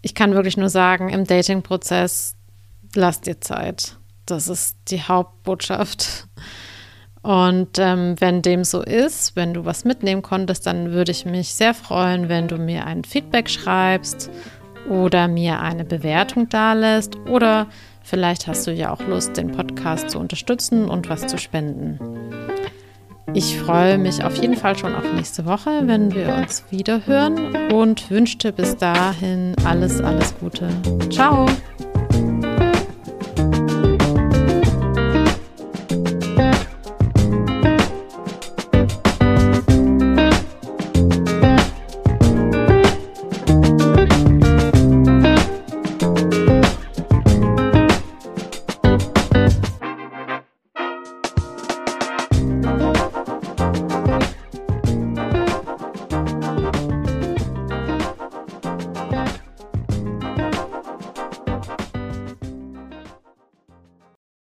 Ich 0.02 0.14
kann 0.14 0.34
wirklich 0.34 0.58
nur 0.58 0.68
sagen, 0.68 1.08
im 1.08 1.24
Dating-Prozess 1.24 2.36
lass 2.94 3.22
dir 3.22 3.40
Zeit. 3.40 3.96
Das 4.26 4.46
ist 4.46 4.76
die 4.88 5.00
Hauptbotschaft. 5.02 6.28
Und 7.22 7.78
ähm, 7.78 8.16
wenn 8.18 8.42
dem 8.42 8.62
so 8.62 8.82
ist, 8.82 9.36
wenn 9.36 9.54
du 9.54 9.64
was 9.64 9.86
mitnehmen 9.86 10.20
konntest, 10.20 10.66
dann 10.66 10.92
würde 10.92 11.12
ich 11.12 11.24
mich 11.24 11.54
sehr 11.54 11.72
freuen, 11.72 12.28
wenn 12.28 12.46
du 12.46 12.58
mir 12.58 12.84
ein 12.84 13.04
Feedback 13.04 13.48
schreibst 13.48 14.30
oder 14.86 15.28
mir 15.28 15.60
eine 15.60 15.86
Bewertung 15.86 16.50
dalässt 16.50 17.16
oder 17.26 17.68
vielleicht 18.02 18.48
hast 18.48 18.66
du 18.66 18.70
ja 18.70 18.92
auch 18.92 19.00
Lust, 19.00 19.38
den 19.38 19.52
Podcast 19.52 20.10
zu 20.10 20.18
unterstützen 20.18 20.90
und 20.90 21.08
was 21.08 21.26
zu 21.26 21.38
spenden. 21.38 21.98
Ich 23.34 23.58
freue 23.58 23.98
mich 23.98 24.22
auf 24.24 24.36
jeden 24.36 24.56
Fall 24.56 24.76
schon 24.76 24.94
auf 24.94 25.04
nächste 25.14 25.46
Woche, 25.46 25.82
wenn 25.84 26.14
wir 26.14 26.34
uns 26.34 26.64
wieder 26.70 27.06
hören 27.06 27.72
und 27.72 28.10
wünsche 28.10 28.52
bis 28.52 28.76
dahin 28.76 29.54
alles, 29.64 30.00
alles 30.00 30.34
Gute. 30.38 30.68
Ciao! 31.10 31.46